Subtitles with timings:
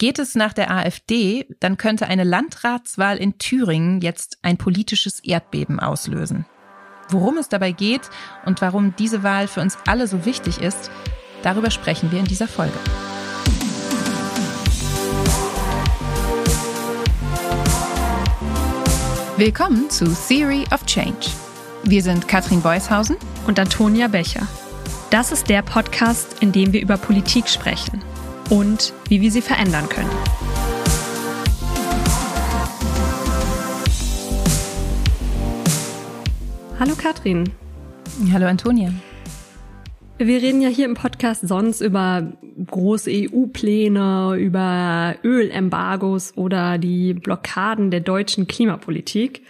[0.00, 5.78] Geht es nach der AfD, dann könnte eine Landratswahl in Thüringen jetzt ein politisches Erdbeben
[5.78, 6.46] auslösen.
[7.10, 8.08] Worum es dabei geht
[8.46, 10.90] und warum diese Wahl für uns alle so wichtig ist,
[11.42, 12.78] darüber sprechen wir in dieser Folge.
[19.36, 21.28] Willkommen zu Theory of Change.
[21.84, 24.48] Wir sind Katrin Beushausen und Antonia Becher.
[25.10, 28.02] Das ist der Podcast, in dem wir über Politik sprechen
[28.50, 30.10] und wie wir sie verändern können.
[36.78, 37.44] Hallo Katrin.
[38.32, 38.92] Hallo Antonia.
[40.18, 42.32] Wir reden ja hier im Podcast sonst über
[42.66, 49.42] große EU-Pläne, über Ölembargos oder die Blockaden der deutschen Klimapolitik.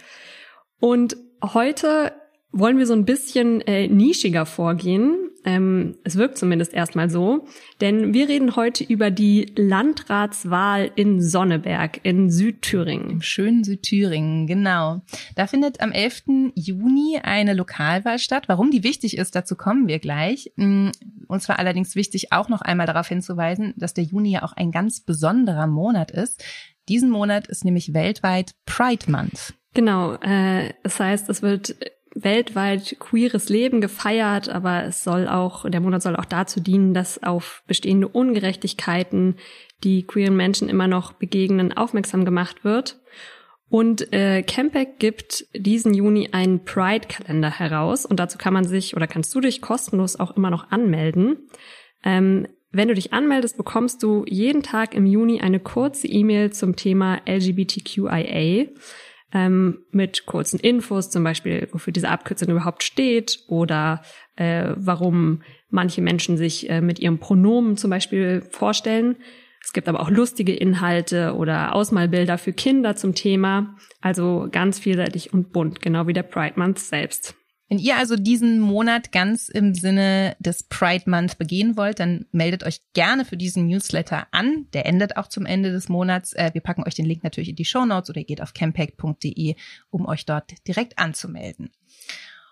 [0.79, 2.13] Und heute
[2.53, 5.30] wollen wir so ein bisschen äh, nischiger vorgehen.
[5.43, 7.45] Ähm, es wirkt zumindest erstmal so,
[7.79, 13.09] denn wir reden heute über die Landratswahl in Sonneberg in Südthüringen.
[13.09, 15.01] Im schönen Südthüringen, genau.
[15.35, 16.53] Da findet am 11.
[16.55, 18.43] Juni eine Lokalwahl statt.
[18.47, 20.51] Warum die wichtig ist, dazu kommen wir gleich.
[20.55, 20.89] Mm,
[21.27, 24.71] uns war allerdings wichtig, auch noch einmal darauf hinzuweisen, dass der Juni ja auch ein
[24.71, 26.43] ganz besonderer Monat ist.
[26.89, 29.53] Diesen Monat ist nämlich weltweit Pride Month.
[29.73, 31.75] Genau, äh, das heißt, es wird
[32.13, 37.23] weltweit queeres Leben gefeiert, aber es soll auch, der Monat soll auch dazu dienen, dass
[37.23, 39.35] auf bestehende Ungerechtigkeiten,
[39.83, 42.99] die queeren Menschen immer noch begegnen, aufmerksam gemacht wird.
[43.69, 49.07] Und äh, Campec gibt diesen Juni einen Pride-Kalender heraus und dazu kann man sich oder
[49.07, 51.47] kannst du dich kostenlos auch immer noch anmelden.
[52.03, 56.75] Ähm, wenn du dich anmeldest, bekommst du jeden Tag im Juni eine kurze E-Mail zum
[56.75, 58.67] Thema LGBTQIA
[59.33, 64.01] ähm, mit kurzen Infos, zum Beispiel, wofür diese Abkürzung überhaupt steht oder
[64.35, 69.15] äh, warum manche Menschen sich äh, mit ihrem Pronomen zum Beispiel vorstellen.
[69.63, 73.77] Es gibt aber auch lustige Inhalte oder Ausmalbilder für Kinder zum Thema.
[74.01, 77.35] Also ganz vielseitig und bunt, genau wie der Pride Month selbst.
[77.71, 82.65] Wenn ihr also diesen Monat ganz im Sinne des Pride Month begehen wollt, dann meldet
[82.65, 84.67] euch gerne für diesen Newsletter an.
[84.73, 86.33] Der endet auch zum Ende des Monats.
[86.33, 88.53] Äh, wir packen euch den Link natürlich in die Show Notes oder ihr geht auf
[88.53, 89.55] campact.de,
[89.89, 91.71] um euch dort direkt anzumelden.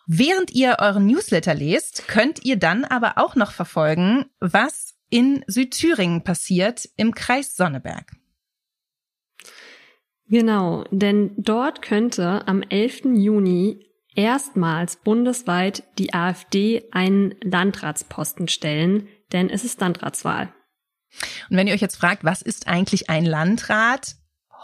[0.07, 6.23] Während ihr euren Newsletter lest, könnt ihr dann aber auch noch verfolgen, was in Südthüringen
[6.23, 8.13] passiert im Kreis Sonneberg.
[10.29, 13.01] Genau, denn dort könnte am 11.
[13.15, 13.88] Juni
[14.19, 20.53] erstmals bundesweit die AfD einen Landratsposten stellen, denn es ist Landratswahl.
[21.49, 24.17] Und wenn ihr euch jetzt fragt, was ist eigentlich ein Landrat?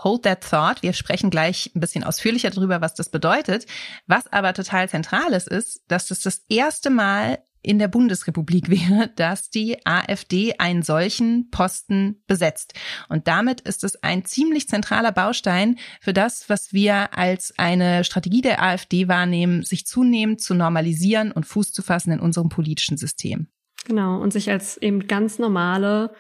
[0.04, 0.84] Hold that thought.
[0.84, 3.66] Wir sprechen gleich ein bisschen ausführlicher darüber, was das bedeutet.
[4.08, 9.50] Was aber total zentrales ist, dass das das erste Mal in der Bundesrepublik wäre, dass
[9.50, 12.74] die AfD einen solchen Posten besetzt.
[13.10, 18.42] Und damit ist es ein ziemlich zentraler Baustein für das, was wir als eine Strategie
[18.42, 23.48] der AfD wahrnehmen, sich zunehmend zu normalisieren und Fuß zu fassen in unserem politischen System.
[23.86, 26.14] Genau, und sich als eben ganz normale,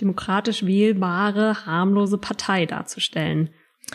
[0.00, 3.50] demokratisch wählbare, harmlose Partei darzustellen.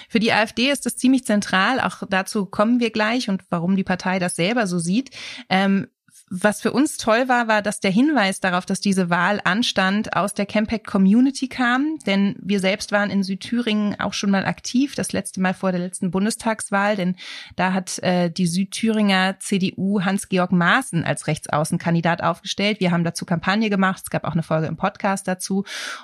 [0.09, 3.83] Für die AfD ist das ziemlich zentral, auch dazu kommen wir gleich und warum die
[3.83, 5.11] Partei das selber so sieht.
[5.49, 5.87] Ähm,
[6.29, 10.33] was für uns toll war, war, dass der Hinweis darauf, dass diese Wahl anstand, aus
[10.33, 11.99] der Campact Community kam.
[12.05, 15.79] Denn wir selbst waren in Südthüringen auch schon mal aktiv, das letzte Mal vor der
[15.79, 16.97] letzten Bundestagswahl.
[16.97, 17.15] Denn
[17.55, 22.81] da hat äh, die Südthüringer CDU Hans-Georg Maaßen als Rechtsaußenkandidat aufgestellt.
[22.81, 24.01] Wir haben dazu Kampagne gemacht.
[24.03, 25.63] Es gab auch eine Folge im Podcast dazu.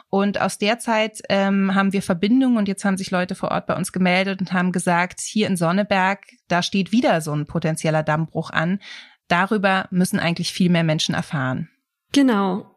[0.09, 3.67] Und aus der Zeit ähm, haben wir Verbindungen und jetzt haben sich Leute vor Ort
[3.67, 8.03] bei uns gemeldet und haben gesagt, hier in Sonneberg, da steht wieder so ein potenzieller
[8.03, 8.79] Dammbruch an
[9.27, 11.69] darüber müssen eigentlich viel mehr Menschen erfahren.
[12.11, 12.73] Genau.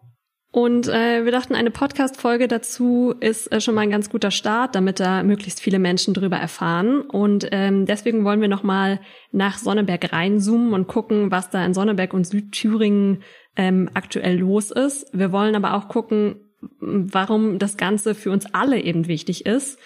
[0.53, 4.75] Und äh, wir dachten, eine Podcast-Folge dazu ist äh, schon mal ein ganz guter Start,
[4.75, 7.03] damit da möglichst viele Menschen drüber erfahren.
[7.03, 9.01] Und ähm, deswegen wollen wir nochmal
[9.33, 13.23] nach Sonneberg reinzoomen und gucken, was da in Sonneberg und Südthüringen
[13.57, 15.07] ähm, aktuell los ist.
[15.13, 16.37] Wir wollen aber auch gucken,
[16.81, 19.79] warum das Ganze für uns alle eben wichtig ist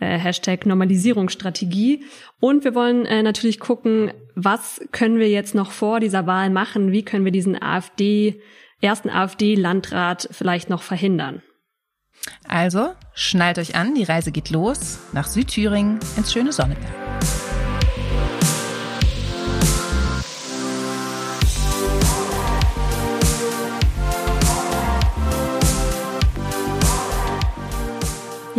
[0.00, 2.04] äh, Hashtag Normalisierungsstrategie.
[2.40, 6.92] Und wir wollen äh, natürlich gucken, was können wir jetzt noch vor dieser Wahl machen?
[6.92, 8.40] Wie können wir diesen AfD,
[8.80, 11.42] ersten AfD-Landrat vielleicht noch verhindern?
[12.46, 17.07] Also, schnallt euch an, die Reise geht los nach Südthüringen ins schöne Sonneberg.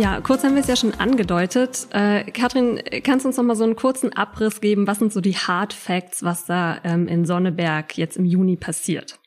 [0.00, 1.86] Ja, kurz haben wir es ja schon angedeutet.
[1.90, 4.86] Äh, Katrin, kannst du uns noch mal so einen kurzen Abriss geben?
[4.86, 9.20] Was sind so die Hard Facts, was da ähm, in Sonneberg jetzt im Juni passiert?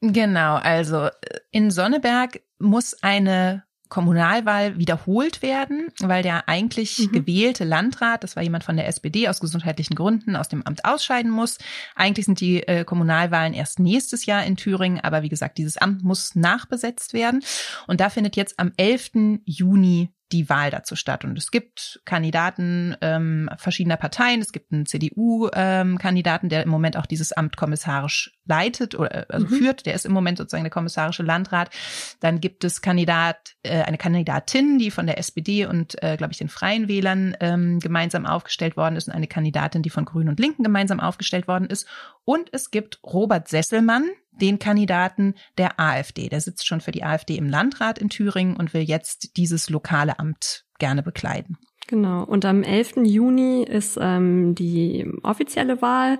[0.00, 1.10] Genau, also äh,
[1.50, 7.12] in Sonneberg muss eine Kommunalwahl wiederholt werden, weil der eigentlich mhm.
[7.12, 11.30] gewählte Landrat, das war jemand von der SPD aus gesundheitlichen Gründen, aus dem Amt ausscheiden
[11.30, 11.58] muss.
[11.94, 16.02] Eigentlich sind die äh, Kommunalwahlen erst nächstes Jahr in Thüringen, aber wie gesagt, dieses Amt
[16.02, 17.44] muss nachbesetzt werden.
[17.86, 19.42] Und da findet jetzt am 11.
[19.44, 21.24] Juni die Wahl dazu statt.
[21.24, 24.40] Und es gibt Kandidaten ähm, verschiedener Parteien.
[24.40, 29.26] Es gibt einen CDU-Kandidaten, ähm, der im Moment auch dieses Amt kommissarisch leitet oder äh,
[29.28, 29.58] also mhm.
[29.58, 29.86] führt.
[29.86, 31.70] Der ist im Moment sozusagen der kommissarische Landrat.
[32.18, 36.38] Dann gibt es Kandidat, äh, eine Kandidatin, die von der SPD und, äh, glaube ich,
[36.38, 40.40] den Freien Wählern ähm, gemeinsam aufgestellt worden ist und eine Kandidatin, die von Grünen und
[40.40, 41.86] Linken gemeinsam aufgestellt worden ist.
[42.24, 44.10] Und es gibt Robert Sesselmann,
[44.40, 46.28] den Kandidaten der AfD.
[46.28, 50.18] Der sitzt schon für die AfD im Landrat in Thüringen und will jetzt dieses lokale
[50.18, 51.56] Amt gerne bekleiden.
[51.86, 52.24] Genau.
[52.24, 52.96] Und am 11.
[53.04, 56.18] Juni ist ähm, die offizielle Wahl.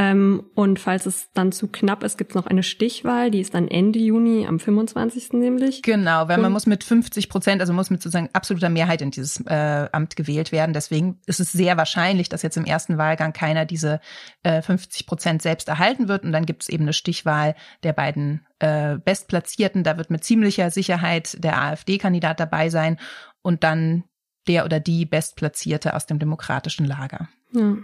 [0.00, 3.54] Ähm, und falls es dann zu knapp ist, gibt es noch eine Stichwahl, die ist
[3.54, 5.32] dann Ende Juni, am 25.
[5.32, 5.82] nämlich.
[5.82, 9.10] Genau, weil und man muss mit 50 Prozent, also muss mit sozusagen absoluter Mehrheit in
[9.10, 10.72] dieses äh, Amt gewählt werden.
[10.72, 14.00] Deswegen ist es sehr wahrscheinlich, dass jetzt im ersten Wahlgang keiner diese
[14.44, 16.22] äh, 50 Prozent selbst erhalten wird.
[16.22, 19.82] Und dann gibt es eben eine Stichwahl der beiden äh, Bestplatzierten.
[19.82, 22.98] Da wird mit ziemlicher Sicherheit der AfD-Kandidat dabei sein
[23.42, 24.04] und dann
[24.46, 27.28] der oder die Bestplatzierte aus dem demokratischen Lager.
[27.52, 27.76] Ja.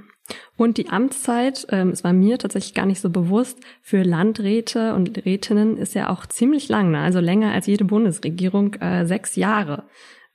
[0.57, 5.25] Und die Amtszeit, ähm, es war mir tatsächlich gar nicht so bewusst, für Landräte und
[5.25, 7.01] Rätinnen ist ja auch ziemlich lang, ne?
[7.01, 9.85] also länger als jede Bundesregierung, äh, sechs Jahre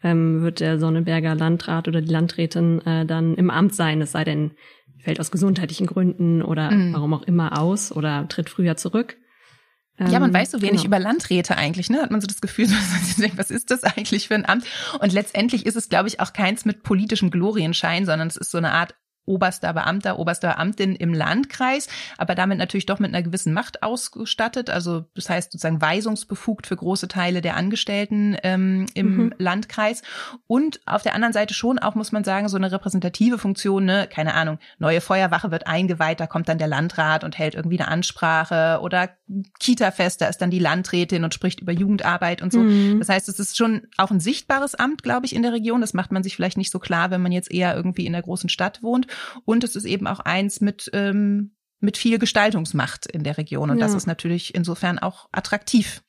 [0.04, 4.24] ähm, wird der Sonneberger Landrat oder die Landrätin äh, dann im Amt sein, es sei
[4.24, 4.52] denn,
[5.00, 6.94] fällt aus gesundheitlichen Gründen oder mhm.
[6.94, 9.18] warum auch immer aus oder tritt früher zurück.
[9.98, 10.96] Ja, man ähm, weiß so wenig genau.
[10.96, 12.02] über Landräte eigentlich, ne?
[12.02, 12.70] Hat man so das Gefühl,
[13.36, 14.64] was ist das eigentlich für ein Amt?
[15.02, 18.58] Und letztendlich ist es, glaube ich, auch keins mit politischem Glorienschein, sondern es ist so
[18.58, 18.96] eine Art
[19.30, 21.88] oberster Beamter, oberste Beamtin im Landkreis,
[22.18, 24.70] aber damit natürlich doch mit einer gewissen Macht ausgestattet.
[24.70, 29.34] Also das heißt sozusagen weisungsbefugt für große Teile der Angestellten ähm, im mhm.
[29.38, 30.02] Landkreis.
[30.48, 34.08] Und auf der anderen Seite schon auch, muss man sagen, so eine repräsentative Funktion, ne?
[34.12, 37.88] keine Ahnung, neue Feuerwache wird eingeweiht, da kommt dann der Landrat und hält irgendwie eine
[37.88, 39.10] Ansprache oder
[39.60, 42.60] Kita-Fest, da ist dann die Landrätin und spricht über Jugendarbeit und so.
[42.60, 42.98] Mhm.
[43.00, 45.82] Das heißt, es ist schon auch ein sichtbares Amt, glaube ich, in der Region.
[45.82, 48.24] Das macht man sich vielleicht nicht so klar, wenn man jetzt eher irgendwie in der
[48.24, 49.06] großen Stadt wohnt.
[49.46, 53.70] Und es ist eben auch eins mit, ähm, mit viel Gestaltungsmacht in der Region.
[53.70, 53.86] Und ja.
[53.86, 56.02] das ist natürlich insofern auch attraktiv.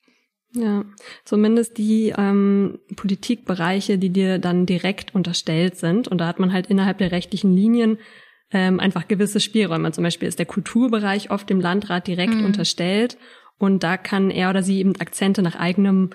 [0.53, 0.85] Ja,
[1.25, 6.09] zumindest die ähm, Politikbereiche, die dir dann direkt unterstellt sind.
[6.09, 7.99] Und da hat man halt innerhalb der rechtlichen Linien
[8.51, 9.93] ähm, einfach gewisse Spielräume.
[9.93, 12.47] Zum Beispiel ist der Kulturbereich oft dem Landrat direkt mhm.
[12.47, 13.17] unterstellt.
[13.59, 16.11] Und da kann er oder sie eben Akzente nach eigenem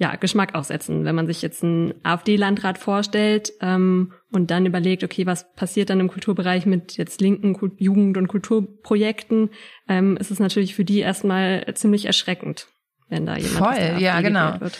[0.00, 1.04] ja, Geschmack aussetzen.
[1.04, 6.00] Wenn man sich jetzt einen AfD-Landrat vorstellt ähm, und dann überlegt, okay, was passiert dann
[6.00, 9.50] im Kulturbereich mit jetzt linken Jugend- und Kulturprojekten,
[9.88, 12.66] ähm, ist es natürlich für die erstmal ziemlich erschreckend,
[13.10, 14.58] wenn da jemand Voll, ja, genau.
[14.58, 14.78] Wird.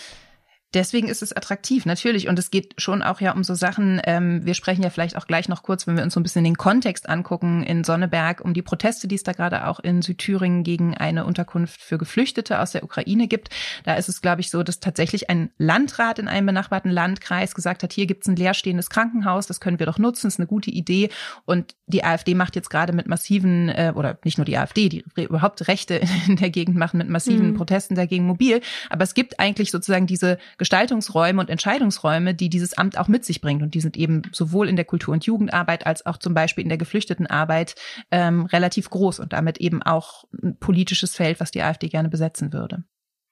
[0.73, 2.29] Deswegen ist es attraktiv, natürlich.
[2.29, 5.27] Und es geht schon auch ja um so Sachen, ähm, wir sprechen ja vielleicht auch
[5.27, 8.53] gleich noch kurz, wenn wir uns so ein bisschen den Kontext angucken in Sonneberg, um
[8.53, 12.71] die Proteste, die es da gerade auch in Südthüringen gegen eine Unterkunft für Geflüchtete aus
[12.71, 13.49] der Ukraine gibt.
[13.83, 17.83] Da ist es, glaube ich, so, dass tatsächlich ein Landrat in einem benachbarten Landkreis gesagt
[17.83, 20.71] hat, hier gibt es ein leerstehendes Krankenhaus, das können wir doch nutzen, ist eine gute
[20.71, 21.09] Idee.
[21.45, 25.03] Und die AfD macht jetzt gerade mit massiven, äh, oder nicht nur die AfD, die
[25.17, 27.55] überhaupt Rechte in der Gegend machen mit massiven mhm.
[27.55, 28.61] Protesten dagegen mobil.
[28.89, 33.41] Aber es gibt eigentlich sozusagen diese Gestaltungsräume und Entscheidungsräume, die dieses Amt auch mit sich
[33.41, 33.63] bringt.
[33.63, 36.69] Und die sind eben sowohl in der Kultur- und Jugendarbeit als auch zum Beispiel in
[36.69, 37.73] der Geflüchtetenarbeit
[38.11, 42.53] ähm, relativ groß und damit eben auch ein politisches Feld, was die AfD gerne besetzen
[42.53, 42.83] würde.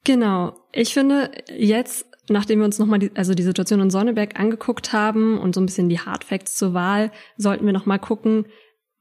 [0.05, 0.55] Genau.
[0.71, 5.37] Ich finde jetzt, nachdem wir uns nochmal die, also die Situation in Sonneberg angeguckt haben
[5.37, 8.45] und so ein bisschen die Hardfacts zur Wahl, sollten wir nochmal gucken,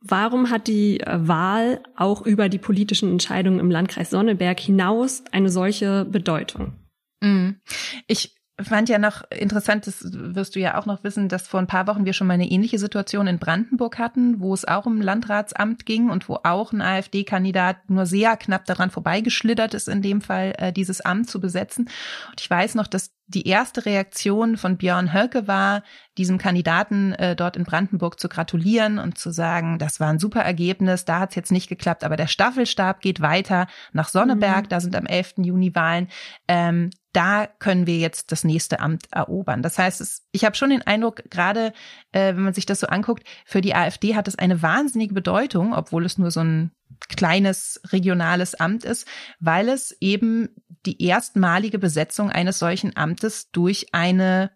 [0.01, 5.49] Warum hat die äh, Wahl auch über die politischen Entscheidungen im Landkreis Sonneberg hinaus eine
[5.49, 6.75] solche Bedeutung?
[7.21, 7.61] Mhm.
[8.07, 11.69] Ich fand ja noch interessant, das wirst du ja auch noch wissen, dass vor ein
[11.69, 15.01] paar Wochen wir schon mal eine ähnliche Situation in Brandenburg hatten, wo es auch um
[15.01, 20.21] Landratsamt ging und wo auch ein AfD-Kandidat nur sehr knapp daran vorbeigeschlittert ist, in dem
[20.21, 21.89] Fall äh, dieses Amt zu besetzen.
[22.31, 25.83] Und ich weiß noch, dass die erste Reaktion von Björn Höcke war,
[26.17, 30.41] diesem Kandidaten äh, dort in Brandenburg zu gratulieren und zu sagen, das war ein super
[30.41, 34.69] Ergebnis, da hat es jetzt nicht geklappt, aber der Staffelstab geht weiter nach Sonneberg, mhm.
[34.71, 35.35] da sind am 11.
[35.39, 36.09] Juni Wahlen.
[36.49, 39.61] Ähm, da können wir jetzt das nächste Amt erobern.
[39.61, 41.73] Das heißt, es, ich habe schon den Eindruck, gerade
[42.13, 45.75] äh, wenn man sich das so anguckt, für die AfD hat es eine wahnsinnige Bedeutung,
[45.75, 46.71] obwohl es nur so ein
[47.09, 49.09] kleines regionales Amt ist,
[49.41, 50.51] weil es eben
[50.87, 54.53] die erstmalige Besetzung eines solchen Amtes durch eine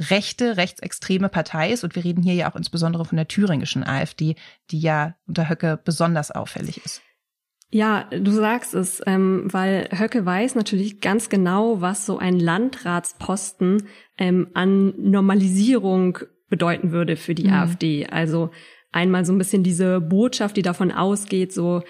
[0.00, 1.84] rechte, rechtsextreme Partei ist.
[1.84, 4.34] Und wir reden hier ja auch insbesondere von der thüringischen AfD,
[4.72, 7.02] die ja unter Höcke besonders auffällig ist.
[7.72, 13.84] Ja, du sagst es, ähm, weil Höcke weiß natürlich ganz genau, was so ein Landratsposten
[14.18, 17.52] ähm, an Normalisierung bedeuten würde für die mhm.
[17.52, 18.06] AfD.
[18.06, 18.50] Also
[18.90, 21.82] einmal so ein bisschen diese Botschaft, die davon ausgeht, so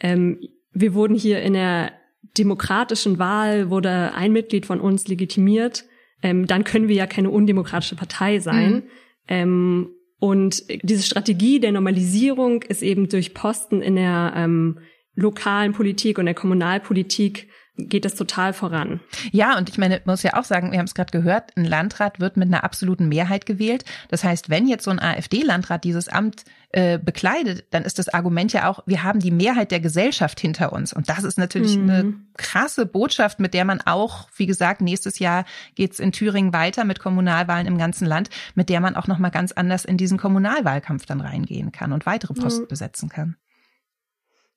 [0.00, 0.40] ähm,
[0.72, 1.92] wir wurden hier in der
[2.36, 5.84] demokratischen Wahl, wurde ein Mitglied von uns legitimiert,
[6.22, 8.72] ähm, dann können wir ja keine undemokratische Partei sein.
[8.72, 8.82] Mhm.
[9.28, 9.88] Ähm,
[10.18, 14.78] und diese Strategie der Normalisierung ist eben durch Posten in der ähm,
[15.14, 19.00] lokalen Politik und der Kommunalpolitik geht es total voran.
[19.32, 22.20] Ja, und ich meine, muss ja auch sagen, wir haben es gerade gehört, ein Landrat
[22.20, 23.84] wird mit einer absoluten Mehrheit gewählt.
[24.08, 28.52] Das heißt, wenn jetzt so ein AfD-Landrat dieses Amt äh, bekleidet, dann ist das Argument
[28.52, 30.92] ja auch, wir haben die Mehrheit der Gesellschaft hinter uns.
[30.92, 31.90] Und das ist natürlich mhm.
[31.90, 35.44] eine krasse Botschaft, mit der man auch, wie gesagt, nächstes Jahr
[35.74, 39.50] geht's in Thüringen weiter mit Kommunalwahlen im ganzen Land, mit der man auch nochmal ganz
[39.50, 42.68] anders in diesen Kommunalwahlkampf dann reingehen kann und weitere Posten mhm.
[42.68, 43.36] besetzen kann.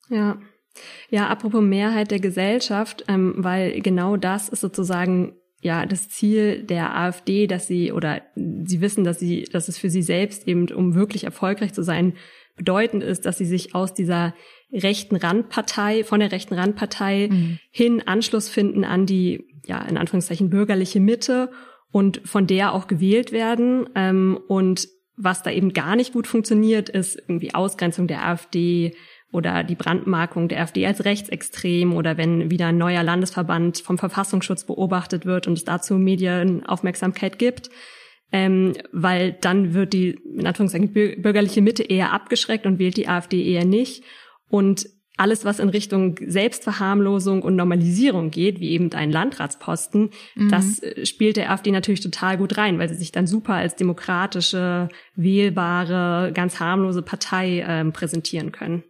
[0.09, 0.37] Ja.
[1.09, 6.95] Ja, apropos Mehrheit der Gesellschaft, ähm, weil genau das ist sozusagen ja das Ziel der
[6.95, 10.93] AfD, dass sie oder sie wissen, dass sie, dass es für sie selbst eben, um
[10.93, 12.13] wirklich erfolgreich zu sein,
[12.55, 14.33] bedeutend ist, dass sie sich aus dieser
[14.71, 17.59] rechten Randpartei, von der rechten Randpartei mhm.
[17.71, 21.51] hin Anschluss finden an die, ja, in Anführungszeichen bürgerliche Mitte
[21.91, 23.87] und von der auch gewählt werden.
[23.95, 28.95] Ähm, und was da eben gar nicht gut funktioniert, ist irgendwie Ausgrenzung der AfD,
[29.31, 34.65] oder die Brandmarkung der AfD als rechtsextrem oder wenn wieder ein neuer Landesverband vom Verfassungsschutz
[34.65, 37.69] beobachtet wird und es dazu Medienaufmerksamkeit gibt.
[38.31, 43.41] Ähm, weil dann wird die, in Anführungszeichen, bürgerliche Mitte eher abgeschreckt und wählt die AfD
[43.41, 44.03] eher nicht.
[44.49, 50.49] Und alles, was in Richtung Selbstverharmlosung und Normalisierung geht, wie eben ein Landratsposten, mhm.
[50.49, 53.75] das äh, spielt der AfD natürlich total gut rein, weil sie sich dann super als
[53.75, 58.83] demokratische, wählbare, ganz harmlose Partei äh, präsentieren können.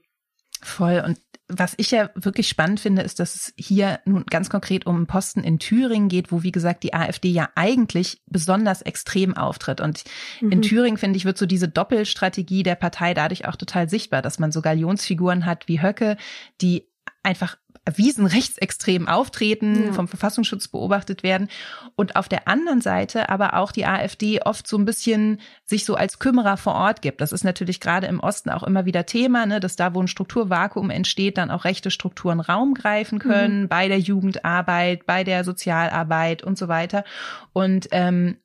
[0.61, 1.03] Voll.
[1.05, 4.95] Und was ich ja wirklich spannend finde, ist, dass es hier nun ganz konkret um
[4.97, 9.79] einen Posten in Thüringen geht, wo, wie gesagt, die AfD ja eigentlich besonders extrem auftritt.
[9.79, 10.03] Und
[10.41, 10.51] mhm.
[10.51, 14.39] in Thüringen, finde ich, wird so diese Doppelstrategie der Partei dadurch auch total sichtbar, dass
[14.39, 16.17] man so Galionsfiguren hat wie Höcke,
[16.59, 16.86] die
[17.27, 19.93] einfach erwiesen rechtsextrem auftreten, ja.
[19.93, 21.47] vom Verfassungsschutz beobachtet werden
[21.95, 25.95] und auf der anderen Seite aber auch die AfD oft so ein bisschen sich so
[25.95, 27.21] als Kümmerer vor Ort gibt.
[27.21, 30.09] Das ist natürlich gerade im Osten auch immer wieder Thema, ne, dass da, wo ein
[30.09, 33.67] Strukturvakuum entsteht, dann auch rechte Strukturen Raum greifen können mhm.
[33.69, 37.05] bei der Jugendarbeit, bei der Sozialarbeit und so weiter.
[37.53, 38.37] Und ähm,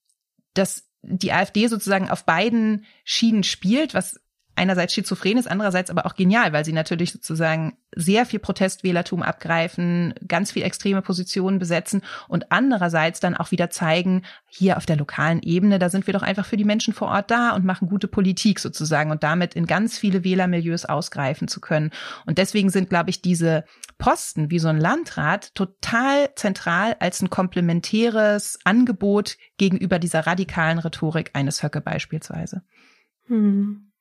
[0.54, 4.20] dass die AfD sozusagen auf beiden Schienen spielt, was
[4.54, 10.14] einerseits schizophren ist, andererseits aber auch genial, weil sie natürlich sozusagen sehr viel Protestwählertum abgreifen,
[10.26, 15.40] ganz viel extreme Positionen besetzen und andererseits dann auch wieder zeigen, hier auf der lokalen
[15.42, 18.08] Ebene, da sind wir doch einfach für die Menschen vor Ort da und machen gute
[18.08, 21.90] Politik sozusagen und damit in ganz viele Wählermilieus ausgreifen zu können.
[22.26, 23.64] Und deswegen sind, glaube ich, diese
[23.98, 31.30] Posten wie so ein Landrat total zentral als ein komplementäres Angebot gegenüber dieser radikalen Rhetorik
[31.34, 32.62] eines Höcke beispielsweise.
[33.26, 33.91] Hm.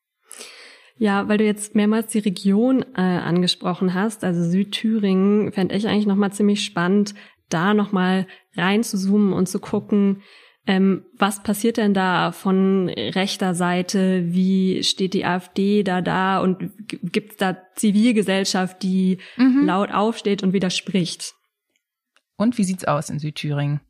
[0.97, 6.05] Ja, weil du jetzt mehrmals die Region äh, angesprochen hast, also Südthüringen, fände ich eigentlich
[6.05, 7.15] nochmal ziemlich spannend,
[7.49, 10.21] da nochmal reinzuzoomen und zu gucken,
[10.67, 14.25] ähm, was passiert denn da von rechter Seite?
[14.27, 16.39] Wie steht die AfD da da?
[16.39, 19.65] Und gibt es da Zivilgesellschaft, die mhm.
[19.65, 21.33] laut aufsteht und widerspricht?
[22.37, 23.81] Und wie sieht's aus in Südthüringen?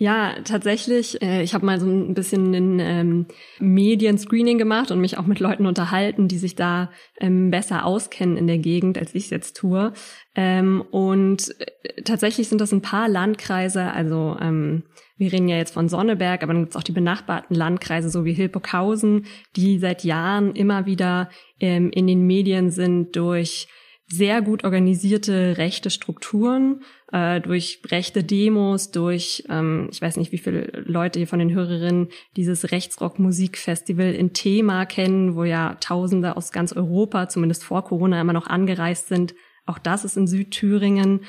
[0.00, 1.20] Ja, tatsächlich.
[1.22, 3.26] Äh, ich habe mal so ein bisschen ein ähm,
[3.58, 8.46] Medienscreening gemacht und mich auch mit Leuten unterhalten, die sich da ähm, besser auskennen in
[8.46, 9.92] der Gegend, als ich es jetzt tue.
[10.36, 14.84] Ähm, und äh, tatsächlich sind das ein paar Landkreise, also ähm,
[15.16, 18.34] wir reden ja jetzt von Sonneberg, aber dann gibt's auch die benachbarten Landkreise, so wie
[18.34, 19.26] Hilpokhausen,
[19.56, 21.28] die seit Jahren immer wieder
[21.58, 23.66] ähm, in den Medien sind durch
[24.10, 30.38] sehr gut organisierte rechte Strukturen, äh, durch rechte Demos, durch, ähm, ich weiß nicht, wie
[30.38, 36.52] viele Leute hier von den Hörerinnen dieses Rechtsrock-Musikfestival in Thema kennen, wo ja Tausende aus
[36.52, 39.34] ganz Europa, zumindest vor Corona, immer noch angereist sind.
[39.66, 41.20] Auch das ist in Südthüringen.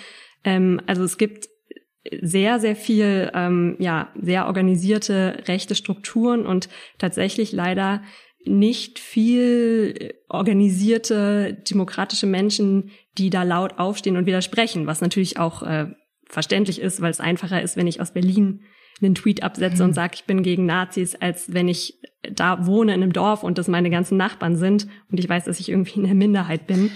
[0.46, 1.50] Ähm, also es gibt
[2.22, 8.02] sehr, sehr viel, ähm, ja, sehr organisierte rechte Strukturen und tatsächlich leider
[8.46, 15.88] nicht viel organisierte demokratische Menschen, die da laut aufstehen und widersprechen, was natürlich auch äh,
[16.30, 18.62] verständlich ist, weil es einfacher ist, wenn ich aus Berlin
[19.02, 19.90] einen Tweet absetze mhm.
[19.90, 23.58] und sage, ich bin gegen Nazis, als wenn ich da wohne in einem Dorf und
[23.58, 26.92] das meine ganzen Nachbarn sind und ich weiß, dass ich irgendwie in der Minderheit bin.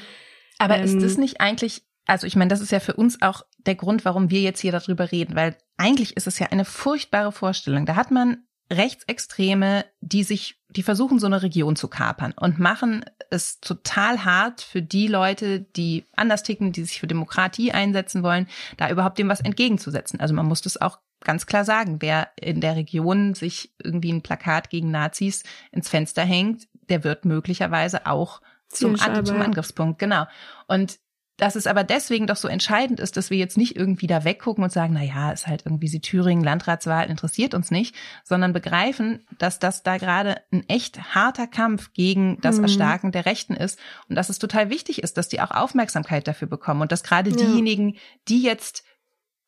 [0.59, 3.43] Aber ähm, ist das nicht eigentlich, also ich meine, das ist ja für uns auch
[3.65, 7.31] der Grund, warum wir jetzt hier darüber reden, weil eigentlich ist es ja eine furchtbare
[7.31, 7.85] Vorstellung.
[7.85, 13.05] Da hat man Rechtsextreme, die sich, die versuchen, so eine Region zu kapern und machen
[13.29, 18.47] es total hart für die Leute, die anders ticken, die sich für Demokratie einsetzen wollen,
[18.77, 20.19] da überhaupt dem was entgegenzusetzen.
[20.19, 24.21] Also man muss das auch ganz klar sagen, wer in der Region sich irgendwie ein
[24.21, 30.25] Plakat gegen Nazis ins Fenster hängt, der wird möglicherweise auch zum, An zum Angriffspunkt, genau.
[30.67, 30.99] Und
[31.43, 34.63] dass es aber deswegen doch so entscheidend ist, dass wir jetzt nicht irgendwie da weggucken
[34.63, 39.25] und sagen, na ja, ist halt irgendwie sie Thüringen Landratswahl interessiert uns nicht, sondern begreifen,
[39.39, 42.63] dass das da gerade ein echt harter Kampf gegen das mhm.
[42.63, 46.47] Erstarken der Rechten ist und dass es total wichtig ist, dass die auch Aufmerksamkeit dafür
[46.47, 47.35] bekommen und dass gerade ja.
[47.35, 47.97] diejenigen,
[48.29, 48.85] die jetzt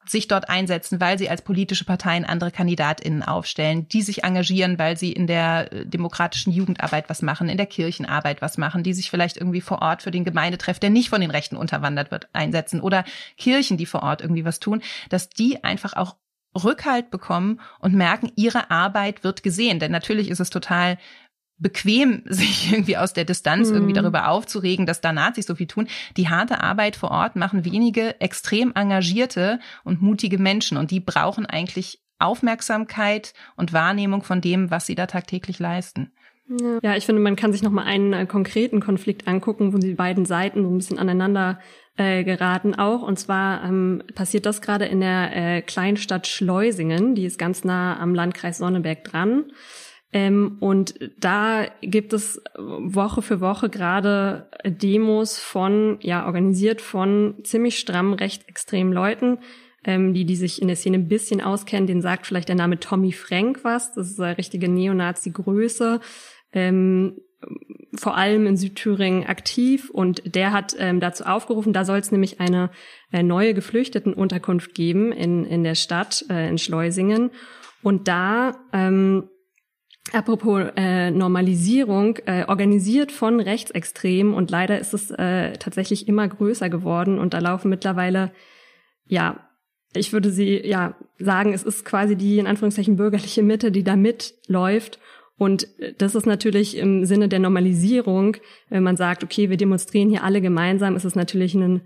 [0.10, 4.98] sich dort einsetzen, weil sie als politische Parteien andere KandidatInnen aufstellen, die sich engagieren, weil
[4.98, 9.10] sie in der äh, demokratischen Jugendarbeit was machen, in der Kirchenarbeit was machen, die sich
[9.10, 12.82] vielleicht irgendwie vor Ort für den Gemeindetreff, der nicht von den Rechten unterwandert wird, einsetzen
[12.82, 13.04] oder
[13.38, 16.16] Kirchen, die vor Ort irgendwie was tun, dass die einfach auch
[16.56, 19.80] Rückhalt bekommen und merken, ihre Arbeit wird gesehen.
[19.80, 20.98] Denn natürlich ist es total
[21.58, 23.76] bequem, sich irgendwie aus der Distanz mhm.
[23.76, 25.88] irgendwie darüber aufzuregen, dass da Nazis so viel tun.
[26.18, 31.46] Die harte Arbeit vor Ort machen wenige extrem engagierte und mutige Menschen und die brauchen
[31.46, 36.12] eigentlich Aufmerksamkeit und Wahrnehmung von dem, was sie da tagtäglich leisten.
[36.84, 39.96] Ja, ich finde, man kann sich noch mal einen äh, konkreten Konflikt angucken, wo die
[39.96, 41.60] beiden Seiten so ein bisschen aneinander
[41.98, 43.02] äh, geraten auch.
[43.02, 48.00] Und zwar ähm, passiert das gerade in der äh, Kleinstadt Schleusingen, die ist ganz nah
[48.00, 49.46] am Landkreis Sonneberg dran.
[50.14, 57.80] Ähm, und da gibt es Woche für Woche gerade Demos von, ja, organisiert von ziemlich
[57.80, 59.40] stramm rechtsextremen Leuten,
[59.84, 61.88] ähm, die, die sich in der Szene ein bisschen auskennen.
[61.88, 63.94] Den sagt vielleicht der Name Tommy Frank was.
[63.94, 66.00] Das ist eine richtige Neonazi-Größe.
[66.54, 67.18] Ähm,
[67.96, 72.40] vor allem in Südthüringen aktiv und der hat ähm, dazu aufgerufen, da soll es nämlich
[72.40, 72.72] eine
[73.12, 77.32] äh, neue Geflüchtetenunterkunft geben in, in der Stadt, äh, in Schleusingen.
[77.84, 79.30] Und da ähm,
[80.14, 86.70] Apropos äh, Normalisierung, äh, organisiert von Rechtsextremen und leider ist es äh, tatsächlich immer größer
[86.70, 88.32] geworden und da laufen mittlerweile,
[89.06, 89.50] ja,
[89.96, 93.96] ich würde sie ja sagen, es ist quasi die in Anführungszeichen bürgerliche Mitte, die da
[93.96, 95.00] mitläuft
[95.38, 98.38] und das ist natürlich im Sinne der Normalisierung,
[98.70, 101.82] wenn man sagt, okay, wir demonstrieren hier alle gemeinsam, ist es natürlich ein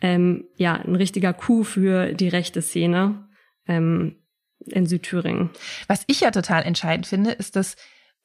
[0.00, 3.28] ähm, ja ein richtiger Coup für die rechte Szene.
[3.66, 4.16] Ähm,
[4.66, 5.50] in Südthüringen.
[5.86, 7.76] Was ich ja total entscheidend finde, ist, dass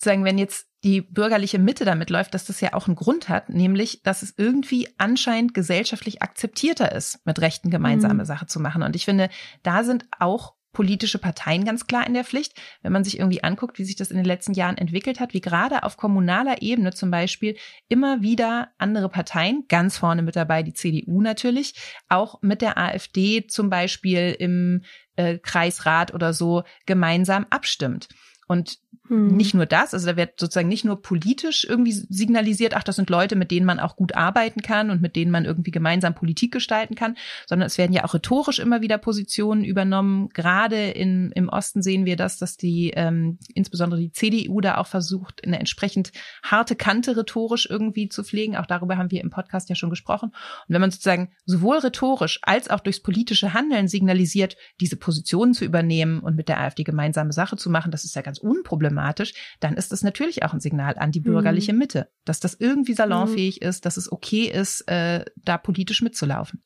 [0.04, 3.50] sagen, wenn jetzt die bürgerliche Mitte damit läuft, dass das ja auch einen Grund hat,
[3.50, 8.28] nämlich, dass es irgendwie anscheinend gesellschaftlich akzeptierter ist, mit Rechten gemeinsame mhm.
[8.28, 8.84] Sache zu machen.
[8.84, 9.30] Und ich finde,
[9.64, 12.60] da sind auch politische Parteien ganz klar in der Pflicht.
[12.82, 15.42] Wenn man sich irgendwie anguckt, wie sich das in den letzten Jahren entwickelt hat, wie
[15.42, 17.56] gerade auf kommunaler Ebene zum Beispiel
[17.88, 21.76] immer wieder andere Parteien, ganz vorne mit dabei die CDU natürlich,
[22.10, 24.84] auch mit der AfD zum Beispiel im
[25.16, 28.10] äh, Kreisrat oder so gemeinsam abstimmt.
[28.48, 29.36] Und hm.
[29.36, 33.10] nicht nur das, also da wird sozusagen nicht nur politisch irgendwie signalisiert, ach, das sind
[33.10, 36.54] Leute, mit denen man auch gut arbeiten kann und mit denen man irgendwie gemeinsam Politik
[36.54, 40.30] gestalten kann, sondern es werden ja auch rhetorisch immer wieder Positionen übernommen.
[40.30, 44.88] Gerade in, im Osten sehen wir das, dass die, ähm, insbesondere die CDU da auch
[44.88, 48.56] versucht, eine entsprechend harte Kante rhetorisch irgendwie zu pflegen.
[48.56, 50.30] Auch darüber haben wir im Podcast ja schon gesprochen.
[50.30, 55.66] Und wenn man sozusagen sowohl rhetorisch als auch durchs politische Handeln signalisiert, diese Positionen zu
[55.66, 59.76] übernehmen und mit der AfD gemeinsame Sache zu machen, das ist ja ganz unproblematisch, dann
[59.76, 61.26] ist das natürlich auch ein Signal an die mhm.
[61.26, 63.68] bürgerliche Mitte, dass das irgendwie salonfähig mhm.
[63.68, 66.64] ist, dass es okay ist, äh, da politisch mitzulaufen.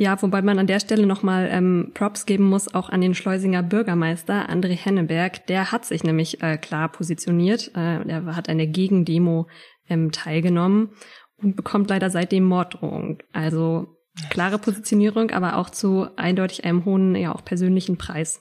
[0.00, 3.64] Ja, wobei man an der Stelle nochmal ähm, Props geben muss, auch an den Schleusinger
[3.64, 5.44] Bürgermeister André Henneberg.
[5.48, 7.72] Der hat sich nämlich äh, klar positioniert.
[7.74, 9.48] Äh, er hat eine Gegendemo
[9.88, 10.90] ähm, teilgenommen
[11.36, 13.18] und bekommt leider seitdem Morddrohung.
[13.32, 13.96] Also
[14.30, 18.40] klare Positionierung, aber auch zu eindeutig einem hohen, ja auch persönlichen Preis.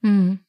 [0.00, 0.40] Mhm.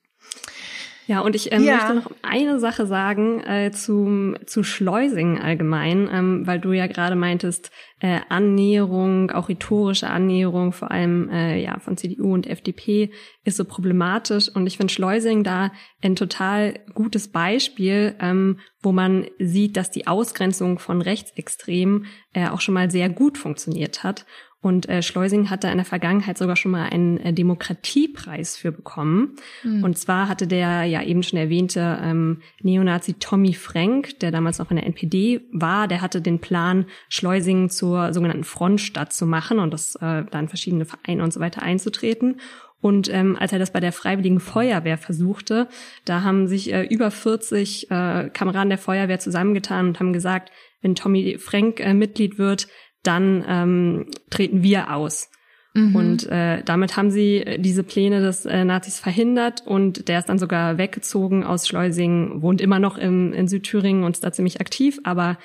[1.10, 1.78] Ja, und ich ähm, ja.
[1.78, 7.16] möchte noch eine Sache sagen äh, zum, zu Schleusingen allgemein, ähm, weil du ja gerade
[7.16, 13.10] meintest, äh, Annäherung, auch rhetorische Annäherung, vor allem äh, ja von CDU und FDP,
[13.44, 14.50] ist so problematisch.
[14.50, 15.72] Und ich finde Schleusingen da
[16.04, 22.62] ein total gutes Beispiel, ähm, wo man sieht, dass die Ausgrenzung von Rechtsextremen äh, auch
[22.62, 24.28] schon mal sehr gut funktioniert hat.
[24.62, 29.38] Und äh, Schleusing hatte in der Vergangenheit sogar schon mal einen äh, Demokratiepreis für bekommen.
[29.64, 29.86] Mhm.
[29.86, 34.70] Und zwar hatte der ja eben schon erwähnte ähm, Neonazi Tommy Frank, der damals noch
[34.70, 39.74] in der NPD war, der hatte den Plan, Schleusing zur sogenannten Frontstadt zu machen und
[39.74, 42.42] das äh, dann verschiedene Vereine und so weiter einzutreten.
[42.82, 45.68] Und ähm, als er das bei der Freiwilligen Feuerwehr versuchte,
[46.06, 50.96] da haben sich äh, über 40 äh, Kameraden der Feuerwehr zusammengetan und haben gesagt, wenn
[50.96, 52.68] Tommy Frank äh, Mitglied wird,
[53.04, 55.30] dann ähm, treten wir aus.
[55.74, 55.96] Mhm.
[55.96, 60.40] Und äh, damit haben sie diese Pläne des äh, Nazis verhindert und der ist dann
[60.40, 65.00] sogar weggezogen aus Schleusing, wohnt immer noch im, in Südthüringen und ist da ziemlich aktiv,
[65.04, 65.38] aber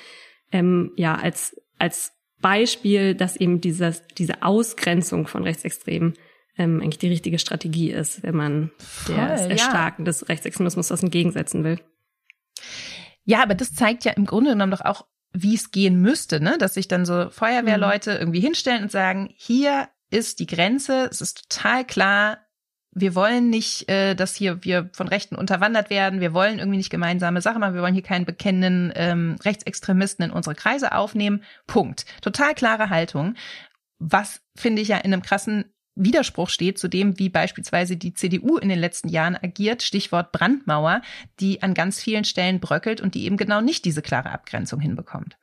[0.51, 6.15] ähm, ja, als, als Beispiel, dass eben dieses, diese Ausgrenzung von Rechtsextremen
[6.57, 10.07] ähm, eigentlich die richtige Strategie ist, wenn man Voll, das Erstarken ja.
[10.07, 11.81] des Rechtsextremismus das entgegensetzen will.
[13.25, 16.57] Ja, aber das zeigt ja im Grunde genommen doch auch, wie es gehen müsste, ne?
[16.59, 18.19] Dass sich dann so Feuerwehrleute mhm.
[18.19, 22.39] irgendwie hinstellen und sagen, hier ist die Grenze, es ist total klar,
[22.93, 26.91] wir wollen nicht, äh, dass hier wir von Rechten unterwandert werden, wir wollen irgendwie nicht
[26.91, 31.43] gemeinsame Sachen machen, wir wollen hier keinen bekennenden ähm, Rechtsextremisten in unsere Kreise aufnehmen.
[31.67, 32.07] Punkt.
[32.23, 33.35] Total klare Haltung.
[33.99, 38.57] Was finde ich ja in einem krassen Widerspruch steht zu dem, wie beispielsweise die CDU
[38.59, 41.03] in den letzten Jahren agiert, Stichwort Brandmauer,
[41.41, 45.37] die an ganz vielen Stellen bröckelt und die eben genau nicht diese klare Abgrenzung hinbekommt.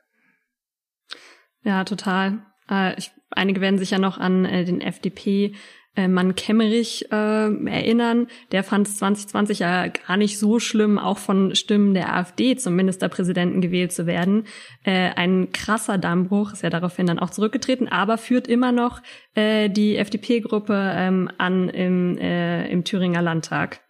[1.63, 2.45] Ja, total.
[2.69, 5.53] Äh, ich, einige werden sich ja noch an äh, den FDP
[5.95, 8.27] äh, Mann Kemmerich äh, erinnern.
[8.51, 12.75] Der fand es 2020 ja gar nicht so schlimm, auch von Stimmen der AfD zum
[12.75, 14.45] Ministerpräsidenten gewählt zu werden.
[14.83, 19.01] Äh, ein krasser Dammbruch, ist ja daraufhin dann auch zurückgetreten, aber führt immer noch
[19.35, 23.81] äh, die FDP-Gruppe ähm, an im, äh, im Thüringer Landtag.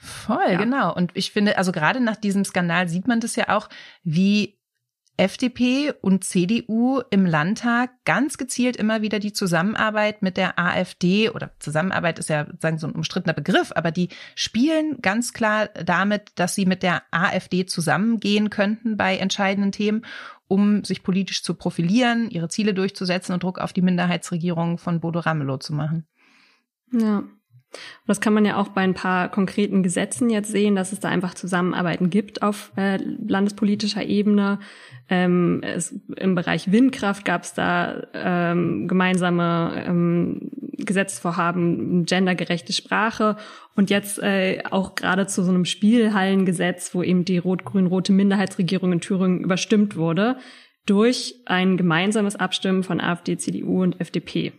[0.00, 0.58] Voll, ja.
[0.58, 0.94] genau.
[0.94, 3.68] Und ich finde, also gerade nach diesem Skandal sieht man das ja auch,
[4.04, 4.57] wie
[5.18, 11.50] FDP und CDU im Landtag ganz gezielt immer wieder die Zusammenarbeit mit der AfD oder
[11.58, 16.54] Zusammenarbeit ist ja sagen so ein umstrittener Begriff, aber die spielen ganz klar damit, dass
[16.54, 20.06] sie mit der AfD zusammengehen könnten bei entscheidenden Themen,
[20.46, 25.18] um sich politisch zu profilieren, ihre Ziele durchzusetzen und Druck auf die Minderheitsregierung von Bodo
[25.18, 26.06] Ramelow zu machen.
[26.92, 27.24] Ja.
[27.72, 31.00] Und das kann man ja auch bei ein paar konkreten Gesetzen jetzt sehen, dass es
[31.00, 34.58] da einfach Zusammenarbeiten gibt auf äh, landespolitischer Ebene.
[35.10, 43.36] Ähm, es, Im Bereich Windkraft gab es da ähm, gemeinsame ähm, Gesetzesvorhaben, gendergerechte Sprache
[43.74, 49.00] und jetzt äh, auch gerade zu so einem Spielhallengesetz, wo eben die rot-grün-rote Minderheitsregierung in
[49.00, 50.36] Thüringen überstimmt wurde,
[50.86, 54.52] durch ein gemeinsames Abstimmen von AfD, CDU und FDP.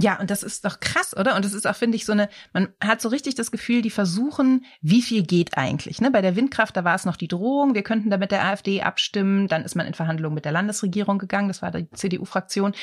[0.00, 1.34] Ja, und das ist doch krass, oder?
[1.34, 3.90] Und das ist auch, finde ich, so eine, man hat so richtig das Gefühl, die
[3.90, 6.00] versuchen, wie viel geht eigentlich.
[6.00, 6.12] Ne?
[6.12, 8.82] Bei der Windkraft, da war es noch die Drohung, wir könnten da mit der AfD
[8.82, 12.74] abstimmen, dann ist man in Verhandlungen mit der Landesregierung gegangen, das war die CDU-Fraktion.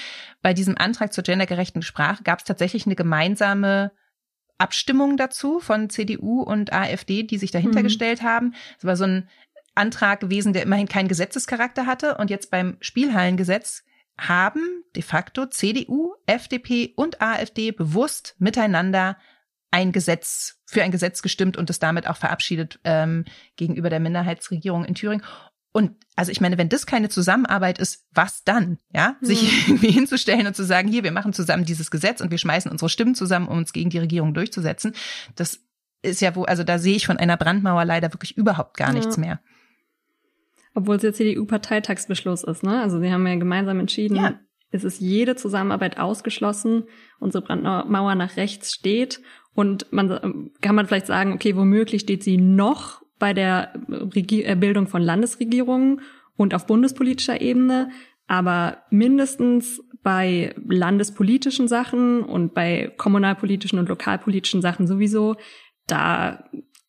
[0.41, 3.93] Bei diesem Antrag zur gendergerechten Sprache gab es tatsächlich eine gemeinsame
[4.57, 7.85] Abstimmung dazu von CDU und AfD, die sich dahinter mhm.
[7.85, 8.55] gestellt haben.
[8.77, 9.29] Es war so ein
[9.73, 12.17] Antrag gewesen, der immerhin keinen Gesetzescharakter hatte.
[12.17, 13.83] Und jetzt beim Spielhallengesetz
[14.17, 19.17] haben de facto CDU, FDP und AfD bewusst miteinander
[19.71, 23.25] ein Gesetz für ein Gesetz gestimmt und es damit auch verabschiedet ähm,
[23.57, 25.23] gegenüber der Minderheitsregierung in Thüringen.
[25.73, 28.79] Und also ich meine, wenn das keine Zusammenarbeit ist, was dann?
[28.93, 29.25] Ja, mhm.
[29.25, 32.71] sich irgendwie hinzustellen und zu sagen, hier, wir machen zusammen dieses Gesetz und wir schmeißen
[32.71, 34.93] unsere Stimmen zusammen, um uns gegen die Regierung durchzusetzen.
[35.35, 35.59] Das
[36.01, 39.17] ist ja wo, also da sehe ich von einer Brandmauer leider wirklich überhaupt gar nichts
[39.17, 39.41] mehr.
[40.75, 42.81] Obwohl es der CDU-Parteitagsbeschluss ist, ne?
[42.81, 44.39] Also sie haben ja gemeinsam entschieden, ja.
[44.71, 46.83] es ist jede Zusammenarbeit ausgeschlossen,
[47.19, 49.21] unsere Brandmauer nach rechts steht
[49.53, 54.55] und man kann man vielleicht sagen, okay, womöglich steht sie noch bei der Regier äh,
[54.55, 56.01] Bildung von Landesregierungen
[56.35, 57.89] und auf bundespolitischer Ebene,
[58.27, 65.37] aber mindestens bei landespolitischen Sachen und bei kommunalpolitischen und lokalpolitischen Sachen sowieso,
[65.87, 66.43] da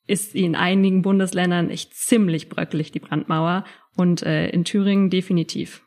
[0.07, 3.65] ist sie in einigen Bundesländern echt ziemlich bröckelig, die Brandmauer.
[3.97, 5.83] Und äh, in Thüringen definitiv.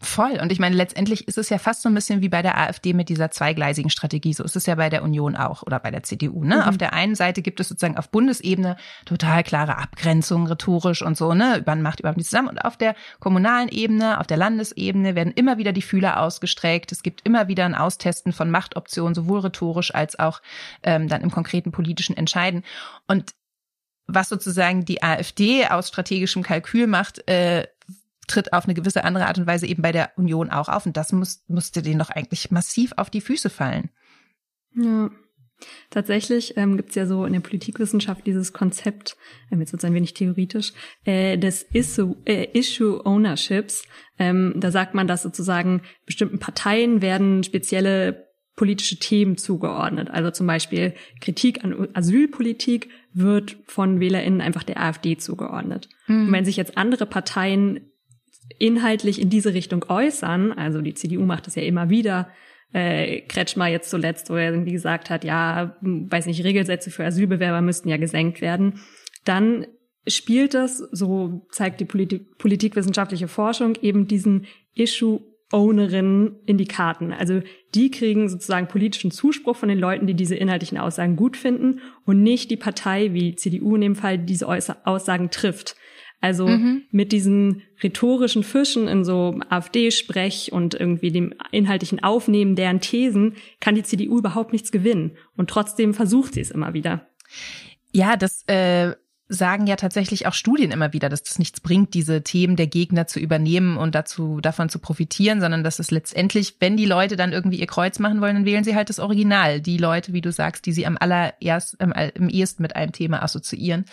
[0.00, 0.38] Voll.
[0.40, 2.92] Und ich meine, letztendlich ist es ja fast so ein bisschen wie bei der AfD
[2.92, 4.32] mit dieser zweigleisigen Strategie.
[4.32, 6.44] So ist es ja bei der Union auch oder bei der CDU.
[6.44, 6.56] Ne?
[6.56, 6.62] Mhm.
[6.62, 8.76] Auf der einen Seite gibt es sozusagen auf Bundesebene
[9.06, 11.64] total klare Abgrenzungen rhetorisch und so, ne?
[11.66, 12.48] Man macht überhaupt nicht zusammen.
[12.48, 16.92] Und auf der kommunalen Ebene, auf der Landesebene werden immer wieder die Fühler ausgestreckt.
[16.92, 20.42] Es gibt immer wieder ein Austesten von Machtoptionen, sowohl rhetorisch als auch
[20.84, 22.62] ähm, dann im konkreten politischen Entscheiden.
[23.08, 23.34] Und
[24.08, 27.68] was sozusagen die AfD aus strategischem Kalkül macht, äh,
[28.26, 30.86] tritt auf eine gewisse andere Art und Weise eben bei der Union auch auf.
[30.86, 33.90] Und das muss, musste denen doch eigentlich massiv auf die Füße fallen.
[34.74, 35.10] Ja.
[35.90, 39.16] Tatsächlich ähm, gibt es ja so in der Politikwissenschaft dieses Konzept,
[39.50, 40.72] ähm, jetzt wird es ein wenig theoretisch,
[41.04, 43.82] äh, des Issue, äh, Issue Ownerships.
[44.20, 48.27] Ähm, da sagt man, dass sozusagen bestimmten Parteien werden spezielle
[48.58, 50.10] politische Themen zugeordnet.
[50.10, 55.88] Also zum Beispiel Kritik an Asylpolitik wird von WählerInnen einfach der AfD zugeordnet.
[56.08, 56.26] Mhm.
[56.26, 57.92] Und wenn sich jetzt andere Parteien
[58.58, 62.30] inhaltlich in diese Richtung äußern, also die CDU macht das ja immer wieder,
[62.72, 67.62] äh, Kretschmer jetzt zuletzt, wo er irgendwie gesagt hat, ja, weiß nicht, Regelsätze für Asylbewerber
[67.62, 68.80] müssten ja gesenkt werden,
[69.24, 69.68] dann
[70.08, 77.12] spielt das, so zeigt die Politik, politikwissenschaftliche Forschung, eben diesen Issue Ownerinnen in die Karten.
[77.12, 77.40] Also
[77.74, 82.22] die kriegen sozusagen politischen Zuspruch von den Leuten, die diese inhaltlichen Aussagen gut finden und
[82.22, 85.76] nicht die Partei wie CDU in dem Fall, die diese Aussagen trifft.
[86.20, 86.82] Also mhm.
[86.90, 93.76] mit diesen rhetorischen Fischen in so AfD-Sprech und irgendwie dem inhaltlichen Aufnehmen deren Thesen kann
[93.76, 95.16] die CDU überhaupt nichts gewinnen.
[95.36, 97.06] Und trotzdem versucht sie es immer wieder.
[97.92, 98.94] Ja, das äh,
[99.28, 103.06] sagen ja tatsächlich auch Studien immer wieder, dass das nichts bringt, diese Themen der Gegner
[103.06, 107.32] zu übernehmen und dazu davon zu profitieren, sondern dass es letztendlich, wenn die Leute dann
[107.32, 109.60] irgendwie ihr Kreuz machen wollen, dann wählen sie halt das Original.
[109.60, 113.22] Die Leute, wie du sagst, die sie am allererst, am, im ehesten mit einem Thema
[113.22, 113.84] assoziieren.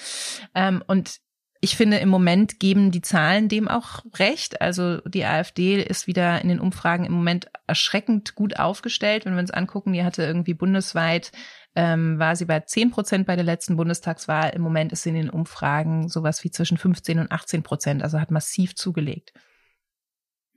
[0.53, 1.19] Ähm, und
[1.65, 4.61] ich finde, im Moment geben die Zahlen dem auch recht.
[4.61, 9.25] Also die AfD ist wieder in den Umfragen im Moment erschreckend gut aufgestellt.
[9.25, 11.31] Wenn wir uns angucken, die hatte irgendwie bundesweit,
[11.75, 14.51] ähm, war sie bei 10 Prozent bei der letzten Bundestagswahl.
[14.55, 18.03] Im Moment ist sie in den Umfragen sowas wie zwischen 15 und 18 Prozent.
[18.03, 19.33] Also hat massiv zugelegt.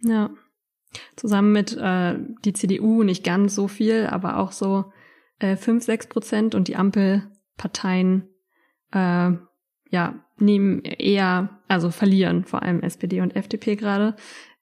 [0.03, 0.31] Ja.
[1.17, 4.93] Zusammen mit äh, die CDU nicht ganz so viel, aber auch so
[5.39, 8.29] äh, 5, 6 Prozent und die Ampelparteien
[8.93, 9.33] äh,
[9.91, 14.17] ja, nehmen eher, also verlieren, vor allem SPD und FDP gerade.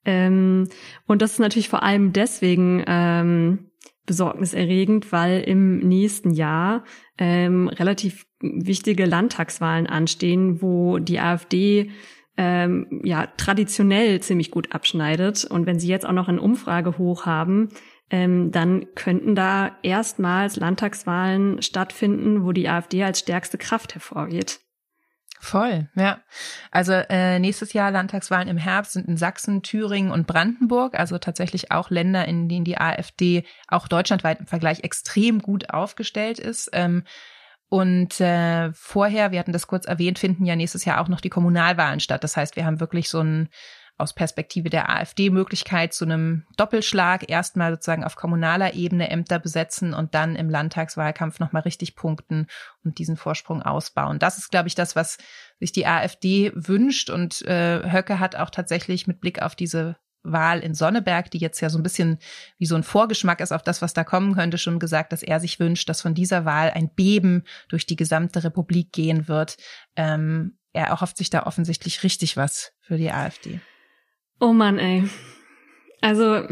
[0.05, 0.67] Ähm,
[1.05, 3.66] und das ist natürlich vor allem deswegen ähm,
[4.07, 6.83] besorgniserregend, weil im nächsten Jahr
[7.19, 11.91] ähm, relativ wichtige Landtagswahlen anstehen, wo die AfD
[12.37, 15.45] ähm, ja traditionell ziemlich gut abschneidet.
[15.45, 17.69] Und wenn sie jetzt auch noch eine Umfrage hoch haben,
[18.09, 24.61] ähm, dann könnten da erstmals Landtagswahlen stattfinden, wo die AfD als stärkste Kraft hervorgeht.
[25.39, 26.19] Voll, ja.
[26.71, 31.71] Also äh, nächstes Jahr Landtagswahlen im Herbst sind in Sachsen, Thüringen und Brandenburg, also tatsächlich
[31.71, 36.69] auch Länder, in denen die AfD auch deutschlandweit im Vergleich extrem gut aufgestellt ist.
[36.73, 37.03] Ähm,
[37.69, 41.29] und äh, vorher, wir hatten das kurz erwähnt, finden ja nächstes Jahr auch noch die
[41.29, 42.23] Kommunalwahlen statt.
[42.23, 43.49] Das heißt, wir haben wirklich so ein
[43.97, 49.93] aus Perspektive der AfD Möglichkeit zu einem Doppelschlag erstmal sozusagen auf kommunaler Ebene Ämter besetzen
[49.93, 52.47] und dann im Landtagswahlkampf nochmal richtig punkten
[52.83, 54.19] und diesen Vorsprung ausbauen.
[54.19, 55.17] Das ist, glaube ich, das, was
[55.59, 60.59] sich die AfD wünscht und äh, Höcke hat auch tatsächlich mit Blick auf diese Wahl
[60.59, 62.19] in Sonneberg, die jetzt ja so ein bisschen
[62.57, 65.39] wie so ein Vorgeschmack ist auf das, was da kommen könnte, schon gesagt, dass er
[65.39, 69.57] sich wünscht, dass von dieser Wahl ein Beben durch die gesamte Republik gehen wird.
[69.95, 73.59] Ähm, er erhofft sich da offensichtlich richtig was für die AfD.
[74.39, 75.03] Oh Mann, ey.
[76.01, 76.43] Also,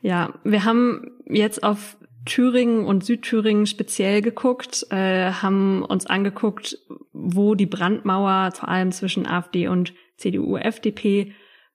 [0.00, 6.78] ja, wir haben jetzt auf Thüringen und Südthüringen speziell geguckt, äh, haben uns angeguckt,
[7.12, 11.32] wo die Brandmauer vor allem zwischen AfD und CDU, FDP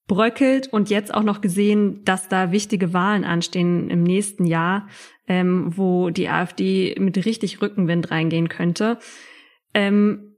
[0.07, 4.87] bröckelt und jetzt auch noch gesehen, dass da wichtige Wahlen anstehen im nächsten Jahr,
[5.27, 8.99] ähm, wo die AfD mit richtig Rückenwind reingehen könnte.
[9.73, 10.37] Ähm,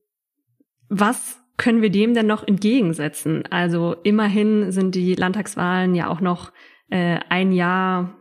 [0.89, 3.43] was können wir dem denn noch entgegensetzen?
[3.51, 6.51] Also immerhin sind die Landtagswahlen ja auch noch
[6.89, 8.15] äh, ein Jahr,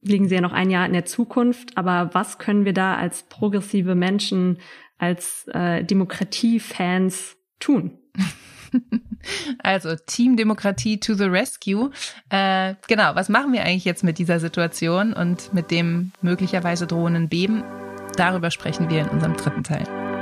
[0.00, 1.76] liegen sie ja noch ein Jahr in der Zukunft.
[1.76, 4.58] Aber was können wir da als progressive Menschen,
[4.96, 7.98] als äh, Demokratiefans tun?
[9.60, 11.90] Also Team Demokratie to the rescue.
[12.28, 17.30] Äh, genau, was machen wir eigentlich jetzt mit dieser Situation und mit dem möglicherweise drohenden
[17.30, 17.64] Beben?
[18.16, 20.13] Darüber sprechen wir in unserem dritten Teil.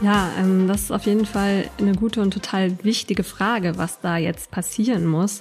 [0.00, 4.16] Ja, ähm, das ist auf jeden Fall eine gute und total wichtige Frage, was da
[4.16, 5.40] jetzt passieren muss.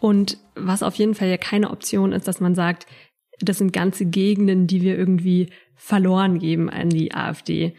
[0.00, 2.86] Und was auf jeden Fall ja keine Option ist, dass man sagt,
[3.40, 7.74] das sind ganze Gegenden, die wir irgendwie verloren geben an die AfD.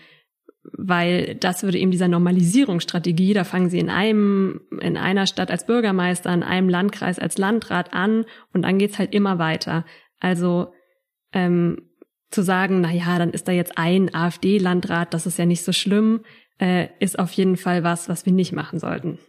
[0.63, 5.65] Weil das würde eben dieser Normalisierungsstrategie, da fangen sie in einem, in einer Stadt als
[5.65, 9.86] Bürgermeister, in einem Landkreis als Landrat an und dann geht's halt immer weiter.
[10.19, 10.73] Also
[11.32, 11.88] ähm,
[12.32, 15.74] zu sagen, na ja, dann ist da jetzt ein AfD-Landrat, das ist ja nicht so
[15.74, 16.24] schlimm,
[16.60, 19.20] äh, ist auf jeden Fall was, was wir nicht machen sollten.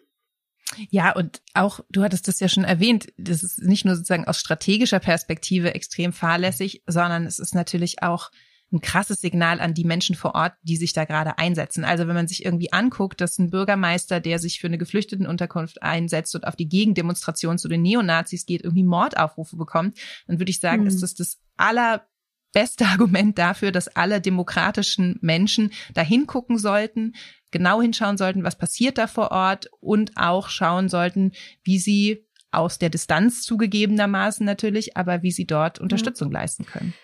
[0.90, 4.38] Ja, und auch, du hattest das ja schon erwähnt, das ist nicht nur sozusagen aus
[4.38, 8.30] strategischer Perspektive extrem fahrlässig, sondern es ist natürlich auch
[8.72, 11.84] ein krasses Signal an die Menschen vor Ort, die sich da gerade einsetzen.
[11.84, 16.34] Also wenn man sich irgendwie anguckt, dass ein Bürgermeister, der sich für eine Geflüchtetenunterkunft einsetzt
[16.36, 20.82] und auf die Gegendemonstration zu den Neonazis geht, irgendwie Mordaufrufe bekommt, dann würde ich sagen,
[20.82, 20.88] mhm.
[20.88, 22.06] ist das das aller
[22.52, 27.14] beste Argument dafür, dass alle demokratischen Menschen da hingucken sollten,
[27.50, 31.32] genau hinschauen sollten, was passiert da vor Ort und auch schauen sollten,
[31.62, 36.40] wie sie aus der Distanz zugegebenermaßen natürlich, aber wie sie dort Unterstützung ja.
[36.40, 36.94] leisten können.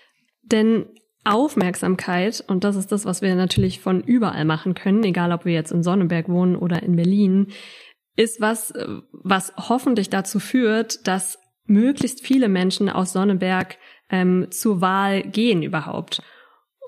[0.42, 0.86] Denn
[1.24, 5.52] Aufmerksamkeit, und das ist das, was wir natürlich von überall machen können, egal ob wir
[5.52, 7.48] jetzt in Sonnenberg wohnen oder in Berlin,
[8.14, 8.72] ist was,
[9.12, 13.76] was hoffentlich dazu führt, dass möglichst viele Menschen aus Sonneberg
[14.10, 16.22] ähm, zur Wahl gehen überhaupt.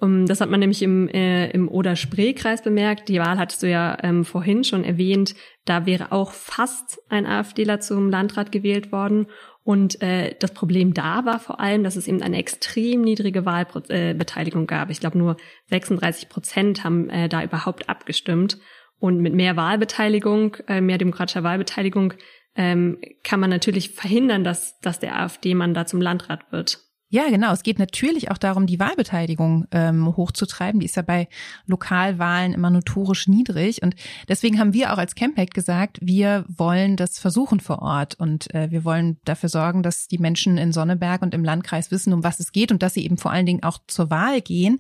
[0.00, 3.08] Um, das hat man nämlich im, äh, im Oder-Spree-Kreis bemerkt.
[3.08, 5.34] Die Wahl hattest du ja ähm, vorhin schon erwähnt.
[5.64, 9.26] Da wäre auch fast ein AfDler zum Landrat gewählt worden.
[9.64, 14.62] Und äh, das Problem da war vor allem, dass es eben eine extrem niedrige Wahlbeteiligung
[14.62, 14.90] äh, gab.
[14.90, 18.58] Ich glaube, nur 36 Prozent haben äh, da überhaupt abgestimmt.
[19.00, 22.14] Und mit mehr Wahlbeteiligung, äh, mehr demokratischer Wahlbeteiligung,
[22.54, 26.87] ähm, kann man natürlich verhindern, dass, dass der AfD-Mann da zum Landrat wird.
[27.10, 27.52] Ja, genau.
[27.52, 30.78] Es geht natürlich auch darum, die Wahlbeteiligung ähm, hochzutreiben.
[30.80, 31.28] Die ist ja bei
[31.66, 33.82] Lokalwahlen immer notorisch niedrig.
[33.82, 33.94] Und
[34.28, 38.16] deswegen haben wir auch als Campact gesagt, wir wollen das versuchen vor Ort.
[38.16, 42.12] Und äh, wir wollen dafür sorgen, dass die Menschen in Sonneberg und im Landkreis wissen,
[42.12, 44.78] um was es geht und dass sie eben vor allen Dingen auch zur Wahl gehen.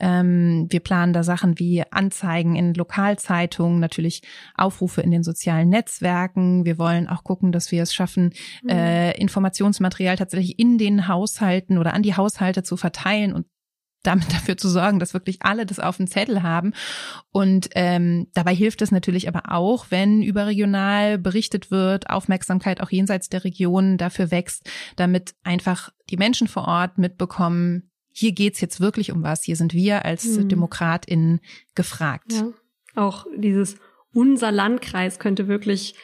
[0.00, 4.22] Ähm, wir planen da Sachen wie Anzeigen in Lokalzeitungen, natürlich
[4.56, 6.64] Aufrufe in den sozialen Netzwerken.
[6.64, 8.32] Wir wollen auch gucken, dass wir es schaffen,
[8.64, 8.70] mhm.
[8.70, 13.46] äh, Informationsmaterial tatsächlich in den Haushalten Haushalten oder an die Haushalte zu verteilen und
[14.02, 16.72] damit dafür zu sorgen, dass wirklich alle das auf dem Zettel haben.
[17.30, 23.28] Und ähm, dabei hilft es natürlich aber auch, wenn überregional berichtet wird, Aufmerksamkeit auch jenseits
[23.28, 29.12] der Region dafür wächst, damit einfach die Menschen vor Ort mitbekommen, hier geht's jetzt wirklich
[29.12, 29.44] um was.
[29.44, 30.48] Hier sind wir als hm.
[30.48, 31.40] DemokratInnen
[31.76, 32.32] gefragt.
[32.32, 32.48] Ja.
[32.96, 33.76] Auch dieses
[34.12, 35.94] unser Landkreis könnte wirklich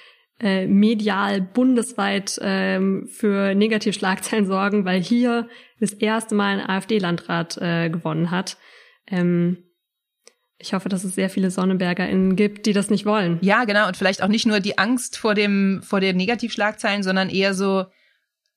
[0.40, 5.48] äh, medial bundesweit ähm, für Negativschlagzeilen sorgen, weil hier
[5.80, 8.56] das erste Mal ein AfD-Landrat äh, gewonnen hat.
[9.06, 9.58] Ähm,
[10.58, 13.38] ich hoffe, dass es sehr viele SonnebergerInnen gibt, die das nicht wollen.
[13.42, 13.86] Ja, genau.
[13.86, 17.84] Und vielleicht auch nicht nur die Angst vor dem, vor den Negativschlagzeilen, sondern eher so,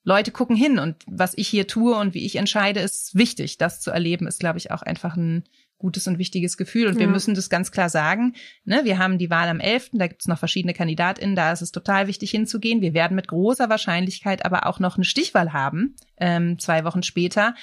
[0.03, 3.57] Leute gucken hin und was ich hier tue und wie ich entscheide, ist wichtig.
[3.57, 5.43] Das zu erleben ist, glaube ich, auch einfach ein
[5.77, 6.87] gutes und wichtiges Gefühl.
[6.87, 7.01] Und ja.
[7.01, 8.35] wir müssen das ganz klar sagen.
[8.65, 11.61] Ne, wir haben die Wahl am 11., da gibt es noch verschiedene KandidatInnen, da ist
[11.61, 12.81] es total wichtig hinzugehen.
[12.81, 17.55] Wir werden mit großer Wahrscheinlichkeit aber auch noch eine Stichwahl haben, ähm, zwei Wochen später.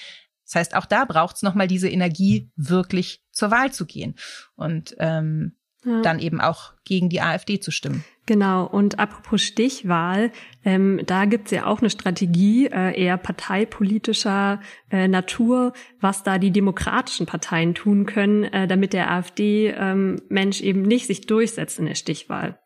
[0.44, 4.14] Das heißt, auch da braucht es nochmal diese Energie, wirklich zur Wahl zu gehen.
[4.57, 6.03] Und ähm, ja.
[6.03, 8.05] dann eben auch gegen die AfD zu stimmen.
[8.27, 10.33] Genau, und apropos Stichwahl,
[10.64, 16.51] ähm, da gibt's ja auch eine Strategie äh, eher parteipolitischer äh, Natur, was da die
[16.51, 21.97] demokratischen Parteien tun können, äh, damit der AfD-Mensch ähm, eben nicht sich durchsetzt in der
[21.97, 22.59] Stichwahl.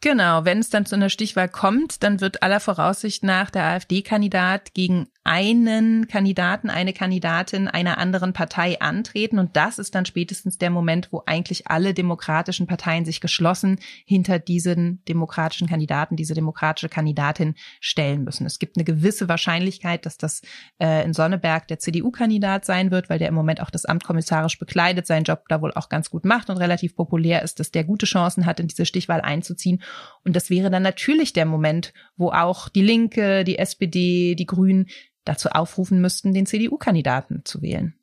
[0.00, 4.72] Genau, wenn es dann zu einer Stichwahl kommt, dann wird aller Voraussicht nach der AfD-Kandidat
[4.72, 9.38] gegen einen Kandidaten, eine Kandidatin einer anderen Partei antreten.
[9.38, 14.38] Und das ist dann spätestens der Moment, wo eigentlich alle demokratischen Parteien sich geschlossen hinter
[14.38, 18.46] diesen demokratischen Kandidaten, diese demokratische Kandidatin stellen müssen.
[18.46, 20.40] Es gibt eine gewisse Wahrscheinlichkeit, dass das
[20.80, 24.58] äh, in Sonneberg der CDU-Kandidat sein wird, weil der im Moment auch das Amt kommissarisch
[24.58, 27.84] bekleidet, seinen Job da wohl auch ganz gut macht und relativ populär ist, dass der
[27.84, 29.82] gute Chancen hat, in diese Stichwahl einzuziehen.
[30.24, 34.86] Und das wäre dann natürlich der Moment, wo auch die Linke, die SPD, die Grünen
[35.28, 37.94] dazu aufrufen müssten, den CDU-Kandidaten zu wählen.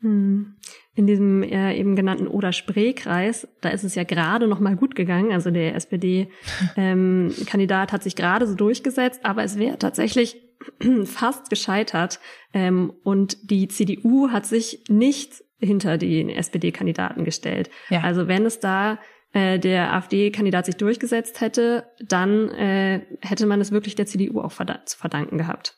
[0.00, 0.54] Hm.
[0.94, 5.32] In diesem äh, eben genannten Oder-Spree-Kreis, da ist es ja gerade noch mal gut gegangen.
[5.32, 6.28] Also der SPD-Kandidat
[7.90, 10.40] ähm, hat sich gerade so durchgesetzt, aber es wäre tatsächlich
[11.04, 12.20] fast gescheitert.
[12.52, 17.70] Ähm, und die CDU hat sich nicht hinter den SPD-Kandidaten gestellt.
[17.90, 18.02] Ja.
[18.02, 18.98] Also wenn es da
[19.32, 24.52] äh, der AfD-Kandidat sich durchgesetzt hätte, dann äh, hätte man es wirklich der CDU auch
[24.52, 25.76] zu verdanken gehabt.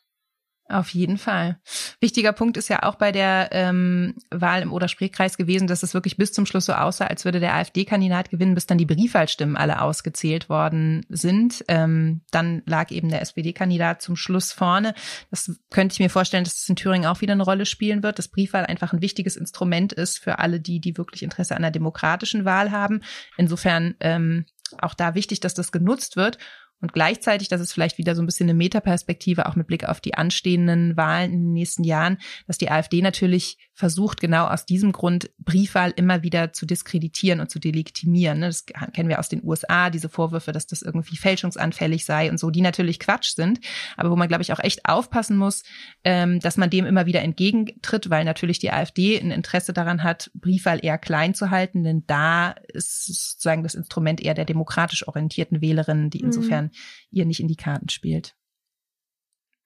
[0.71, 1.59] Auf jeden Fall.
[1.99, 6.17] Wichtiger Punkt ist ja auch bei der ähm, Wahl im Oder-Spree-Kreis gewesen, dass es wirklich
[6.17, 9.83] bis zum Schluss so aussah, als würde der AfD-Kandidat gewinnen, bis dann die Briefwahlstimmen alle
[9.83, 11.65] ausgezählt worden sind.
[11.67, 14.95] Ähm, dann lag eben der SPD-Kandidat zum Schluss vorne.
[15.33, 18.21] Das könnte ich mir vorstellen, dass es in Thüringen auch wieder eine Rolle spielen wird,
[18.21, 21.73] dass Briefwahl einfach ein wichtiges Instrument ist für alle die, die wirklich Interesse an einer
[21.73, 23.01] demokratischen Wahl haben.
[23.37, 24.47] Insofern ähm,
[24.79, 26.39] auch da wichtig, dass das genutzt wird.
[26.81, 30.01] Und gleichzeitig, das ist vielleicht wieder so ein bisschen eine Metaperspektive, auch mit Blick auf
[30.01, 34.93] die anstehenden Wahlen in den nächsten Jahren, dass die AfD natürlich versucht, genau aus diesem
[34.93, 38.41] Grund Briefwahl immer wieder zu diskreditieren und zu delegitimieren.
[38.41, 38.47] Ne?
[38.47, 42.51] Das kennen wir aus den USA, diese Vorwürfe, dass das irgendwie fälschungsanfällig sei und so,
[42.51, 43.61] die natürlich Quatsch sind,
[43.97, 45.63] aber wo man, glaube ich, auch echt aufpassen muss,
[46.05, 50.31] ähm, dass man dem immer wieder entgegentritt, weil natürlich die AfD ein Interesse daran hat,
[50.35, 55.61] Briefwahl eher klein zu halten, denn da ist sozusagen das Instrument eher der demokratisch orientierten
[55.61, 56.27] Wählerinnen, die mhm.
[56.27, 56.70] insofern
[57.11, 58.35] ihr nicht in die Karten spielt.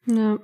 [0.07, 0.39] Ja.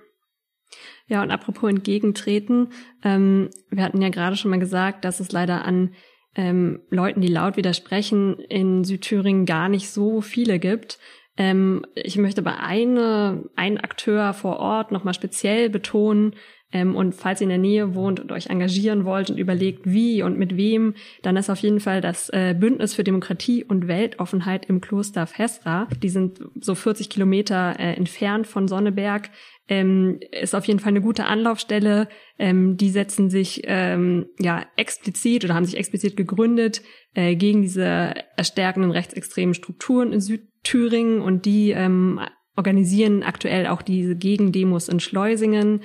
[1.08, 2.68] Ja, und apropos entgegentreten,
[3.02, 5.94] ähm, wir hatten ja gerade schon mal gesagt, dass es leider an
[6.36, 11.00] ähm, Leuten, die laut widersprechen, in Südthüringen gar nicht so viele gibt.
[11.36, 16.36] Ähm, ich möchte aber eine, einen Akteur vor Ort nochmal speziell betonen,
[16.72, 20.22] Ähm, und falls ihr in der Nähe wohnt und euch engagieren wollt und überlegt, wie
[20.22, 24.66] und mit wem, dann ist auf jeden Fall das äh, Bündnis für Demokratie und Weltoffenheit
[24.66, 25.88] im Kloster Festra.
[26.02, 29.30] Die sind so 40 Kilometer äh, entfernt von Sonneberg.
[29.68, 32.08] Ähm, ist auf jeden Fall eine gute Anlaufstelle.
[32.38, 36.82] Ähm, die setzen sich ähm, ja explizit oder haben sich explizit gegründet
[37.14, 42.20] äh, gegen diese erstärkenden rechtsextremen Strukturen in Südthüringen und die ähm,
[42.56, 45.82] organisieren aktuell auch diese Gegendemos in Schleusingen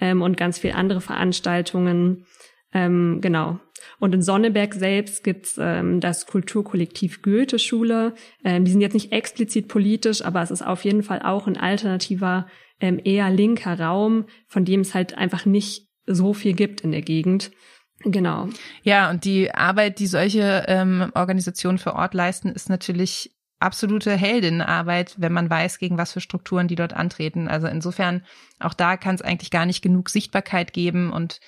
[0.00, 2.26] ähm, und ganz viel andere Veranstaltungen.
[2.72, 3.60] Ähm, genau.
[4.00, 8.14] Und in Sonneberg selbst gibt's ähm, das Kulturkollektiv Goethe-Schule.
[8.44, 11.56] Ähm, die sind jetzt nicht explizit politisch, aber es ist auf jeden Fall auch ein
[11.56, 12.46] alternativer,
[12.80, 17.02] ähm, eher linker Raum, von dem es halt einfach nicht so viel gibt in der
[17.02, 17.52] Gegend.
[18.00, 18.48] Genau.
[18.82, 25.14] Ja, und die Arbeit, die solche ähm, Organisationen vor Ort leisten, ist natürlich absolute Heldinnenarbeit,
[25.18, 27.48] wenn man weiß, gegen was für Strukturen die dort antreten.
[27.48, 28.24] Also insofern,
[28.58, 31.12] auch da kann es eigentlich gar nicht genug Sichtbarkeit geben.
[31.12, 31.40] Und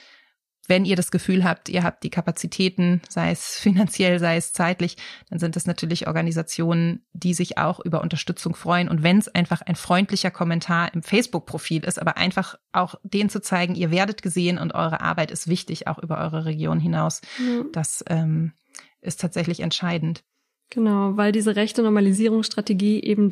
[0.68, 4.96] wenn ihr das Gefühl habt, ihr habt die Kapazitäten, sei es finanziell, sei es zeitlich,
[5.30, 8.88] dann sind das natürlich Organisationen, die sich auch über Unterstützung freuen.
[8.88, 13.40] Und wenn es einfach ein freundlicher Kommentar im Facebook-Profil ist, aber einfach auch denen zu
[13.40, 17.70] zeigen, ihr werdet gesehen und eure Arbeit ist wichtig, auch über eure Region hinaus, mhm.
[17.72, 18.52] das ähm,
[19.00, 20.24] ist tatsächlich entscheidend.
[20.70, 23.30] Genau, weil diese rechte Normalisierungsstrategie eben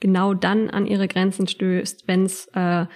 [0.00, 2.86] genau dann an ihre Grenzen stößt, wenn es äh,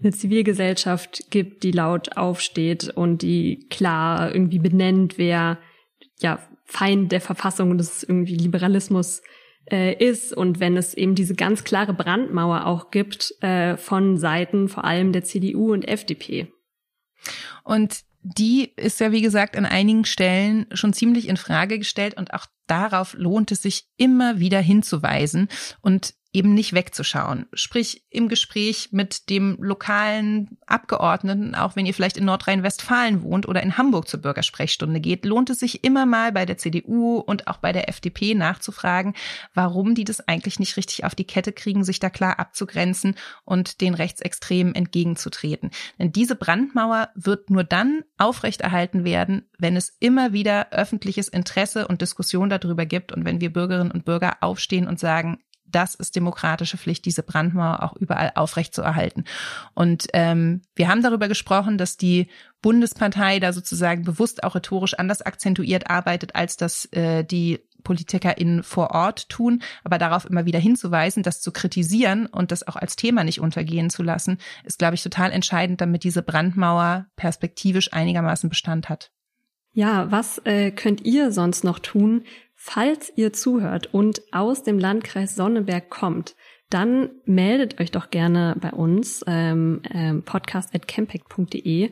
[0.00, 5.58] eine Zivilgesellschaft gibt, die laut aufsteht und die klar irgendwie benennt, wer
[6.20, 9.22] ja Feind der Verfassung des irgendwie Liberalismus
[9.70, 14.68] äh, ist und wenn es eben diese ganz klare Brandmauer auch gibt äh, von Seiten
[14.68, 16.48] vor allem der CDU und FDP.
[17.62, 22.32] Und die ist ja, wie gesagt, an einigen Stellen schon ziemlich in Frage gestellt und
[22.32, 25.48] auch darauf lohnt es sich immer wieder hinzuweisen.
[25.80, 27.46] Und eben nicht wegzuschauen.
[27.52, 33.62] Sprich, im Gespräch mit dem lokalen Abgeordneten, auch wenn ihr vielleicht in Nordrhein-Westfalen wohnt oder
[33.62, 37.58] in Hamburg zur Bürgersprechstunde geht, lohnt es sich immer mal bei der CDU und auch
[37.58, 39.14] bei der FDP nachzufragen,
[39.54, 43.14] warum die das eigentlich nicht richtig auf die Kette kriegen, sich da klar abzugrenzen
[43.44, 45.70] und den Rechtsextremen entgegenzutreten.
[46.00, 52.02] Denn diese Brandmauer wird nur dann aufrechterhalten werden, wenn es immer wieder öffentliches Interesse und
[52.02, 55.38] Diskussion darüber gibt und wenn wir Bürgerinnen und Bürger aufstehen und sagen,
[55.74, 59.24] das ist demokratische Pflicht, diese Brandmauer auch überall aufrechtzuerhalten.
[59.74, 62.28] Und ähm, wir haben darüber gesprochen, dass die
[62.62, 68.90] Bundespartei da sozusagen bewusst auch rhetorisch anders akzentuiert arbeitet, als das äh, die PolitikerInnen vor
[68.90, 73.22] Ort tun, aber darauf immer wieder hinzuweisen, das zu kritisieren und das auch als Thema
[73.22, 78.88] nicht untergehen zu lassen, ist, glaube ich, total entscheidend, damit diese Brandmauer perspektivisch einigermaßen Bestand
[78.88, 79.12] hat.
[79.74, 82.24] Ja, was äh, könnt ihr sonst noch tun,
[82.66, 86.34] Falls ihr zuhört und aus dem Landkreis Sonneberg kommt,
[86.70, 91.90] dann meldet euch doch gerne bei uns, ähm, ähm, podcast.campact.de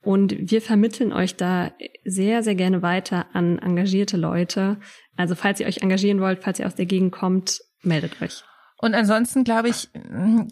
[0.00, 1.72] und wir vermitteln euch da
[2.06, 4.78] sehr, sehr gerne weiter an engagierte Leute.
[5.14, 8.44] Also falls ihr euch engagieren wollt, falls ihr aus der Gegend kommt, meldet euch.
[8.78, 9.90] Und ansonsten, glaube ich,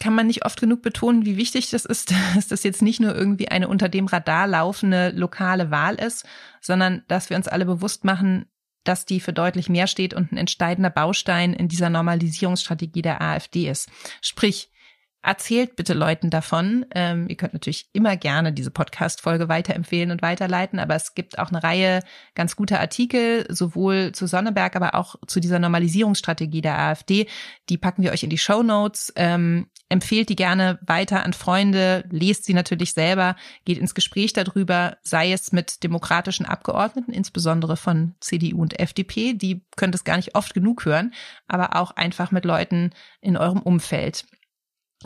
[0.01, 3.15] kann man nicht oft genug betonen, wie wichtig das ist, dass das jetzt nicht nur
[3.15, 6.27] irgendwie eine unter dem Radar laufende lokale Wahl ist,
[6.61, 8.45] sondern dass wir uns alle bewusst machen,
[8.85, 13.69] dass die für deutlich mehr steht und ein entscheidender Baustein in dieser Normalisierungsstrategie der AfD
[13.69, 13.89] ist.
[14.21, 14.72] Sprich,
[15.25, 16.85] Erzählt bitte Leuten davon.
[16.95, 21.51] Ähm, ihr könnt natürlich immer gerne diese Podcast-Folge weiterempfehlen und weiterleiten, aber es gibt auch
[21.51, 22.01] eine Reihe
[22.35, 27.29] ganz guter Artikel, sowohl zu Sonneberg, aber auch zu dieser Normalisierungsstrategie der AfD.
[27.69, 29.13] Die packen wir euch in die Show Notes.
[29.15, 34.97] Ähm, empfehlt die gerne weiter an Freunde, lest sie natürlich selber, geht ins Gespräch darüber,
[35.03, 40.35] sei es mit demokratischen Abgeordneten, insbesondere von CDU und FDP, die könnt es gar nicht
[40.35, 41.13] oft genug hören,
[41.47, 44.25] aber auch einfach mit Leuten in eurem Umfeld.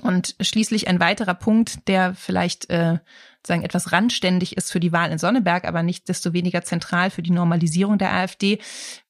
[0.03, 2.99] Und schließlich ein weiterer Punkt, der vielleicht äh,
[3.47, 7.23] sagen etwas randständig ist für die Wahl in Sonneberg, aber nicht desto weniger zentral für
[7.23, 8.59] die Normalisierung der AfD.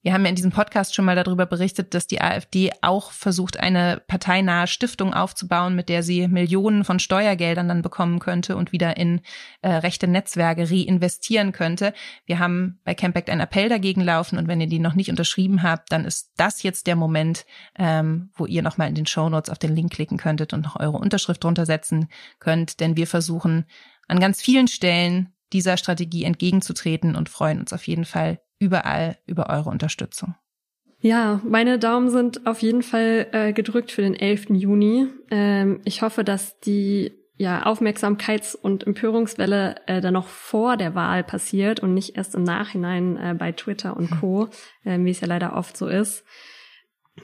[0.06, 3.58] Wir haben ja in diesem Podcast schon mal darüber berichtet, dass die AfD auch versucht,
[3.58, 8.96] eine parteinahe Stiftung aufzubauen, mit der sie Millionen von Steuergeldern dann bekommen könnte und wieder
[8.96, 9.20] in
[9.62, 11.92] äh, rechte Netzwerke reinvestieren könnte.
[12.24, 15.64] Wir haben bei Campact einen Appell dagegen laufen und wenn ihr die noch nicht unterschrieben
[15.64, 17.44] habt, dann ist das jetzt der Moment,
[17.76, 20.78] ähm, wo ihr nochmal in den Show Notes auf den Link klicken könntet und noch
[20.78, 22.08] eure Unterschrift drunter setzen
[22.38, 23.64] könnt, denn wir versuchen
[24.08, 29.48] an ganz vielen Stellen dieser Strategie entgegenzutreten und freuen uns auf jeden Fall überall über
[29.50, 30.34] eure Unterstützung.
[31.00, 34.50] Ja, meine Daumen sind auf jeden Fall äh, gedrückt für den 11.
[34.50, 35.08] Juni.
[35.30, 41.22] Ähm, ich hoffe, dass die ja, Aufmerksamkeits- und Empörungswelle äh, dann noch vor der Wahl
[41.22, 44.48] passiert und nicht erst im Nachhinein äh, bei Twitter und Co.,
[44.84, 46.24] äh, wie es ja leider oft so ist.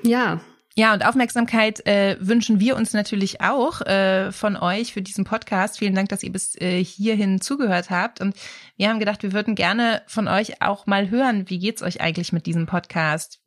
[0.03, 0.41] Ja,
[0.75, 5.79] Ja, und Aufmerksamkeit äh, wünschen wir uns natürlich auch äh, von euch für diesen Podcast.
[5.79, 8.23] Vielen Dank, dass ihr bis äh, hierhin zugehört habt.
[8.23, 8.35] Und
[8.79, 12.33] wir haben gedacht, wir würden gerne von euch auch mal hören, wie geht's euch eigentlich
[12.33, 13.41] mit diesem Podcast?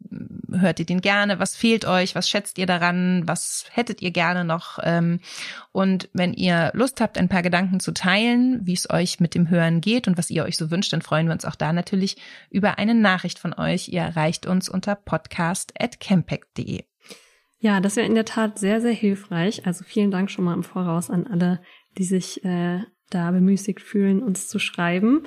[0.52, 1.40] Hört ihr den gerne?
[1.40, 2.14] Was fehlt euch?
[2.14, 3.24] Was schätzt ihr daran?
[3.26, 4.78] Was hättet ihr gerne noch?
[4.84, 5.20] Ähm,
[5.72, 9.50] und wenn ihr Lust habt, ein paar Gedanken zu teilen, wie es euch mit dem
[9.50, 12.18] Hören geht und was ihr euch so wünscht, dann freuen wir uns auch da natürlich
[12.52, 13.88] über eine Nachricht von euch.
[13.90, 16.84] Ihr erreicht uns unter podcast.campact.de.
[17.60, 19.66] Ja, das wäre in der Tat sehr, sehr hilfreich.
[19.66, 21.62] Also vielen Dank schon mal im Voraus an alle,
[21.98, 25.24] die sich äh, da bemüßigt fühlen, uns zu schreiben.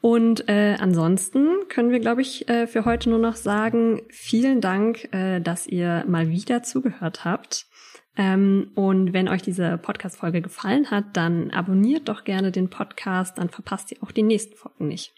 [0.00, 5.08] Und äh, ansonsten können wir, glaube ich, äh, für heute nur noch sagen, vielen Dank,
[5.14, 7.66] äh, dass ihr mal wieder zugehört habt.
[8.16, 13.48] Ähm, und wenn euch diese Podcast-Folge gefallen hat, dann abonniert doch gerne den Podcast, dann
[13.48, 15.14] verpasst ihr auch die nächsten Folgen nicht.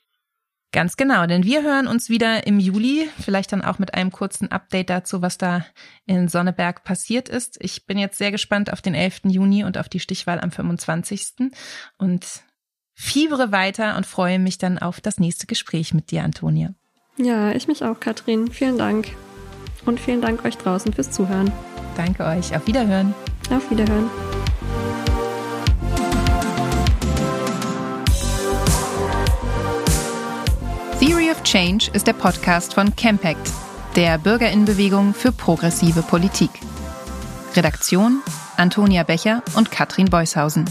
[0.74, 4.50] Ganz genau, denn wir hören uns wieder im Juli, vielleicht dann auch mit einem kurzen
[4.50, 5.64] Update dazu, was da
[6.04, 7.58] in Sonneberg passiert ist.
[7.60, 9.20] Ich bin jetzt sehr gespannt auf den 11.
[9.26, 11.52] Juni und auf die Stichwahl am 25.
[11.96, 12.26] und
[12.92, 16.74] fiebere weiter und freue mich dann auf das nächste Gespräch mit dir, Antonia.
[17.18, 18.50] Ja, ich mich auch, Katrin.
[18.50, 19.06] Vielen Dank.
[19.86, 21.52] Und vielen Dank euch draußen fürs Zuhören.
[21.96, 22.56] Danke euch.
[22.56, 23.14] Auf Wiederhören.
[23.48, 24.10] Auf Wiederhören.
[31.34, 33.50] Of Change ist der Podcast von Campact,
[33.96, 36.50] der Bürgerinnenbewegung für progressive Politik.
[37.56, 38.22] Redaktion
[38.56, 40.64] Antonia Becher und Katrin Beushausen.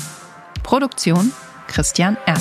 [0.64, 1.34] Produktion
[1.68, 2.38] Christian R.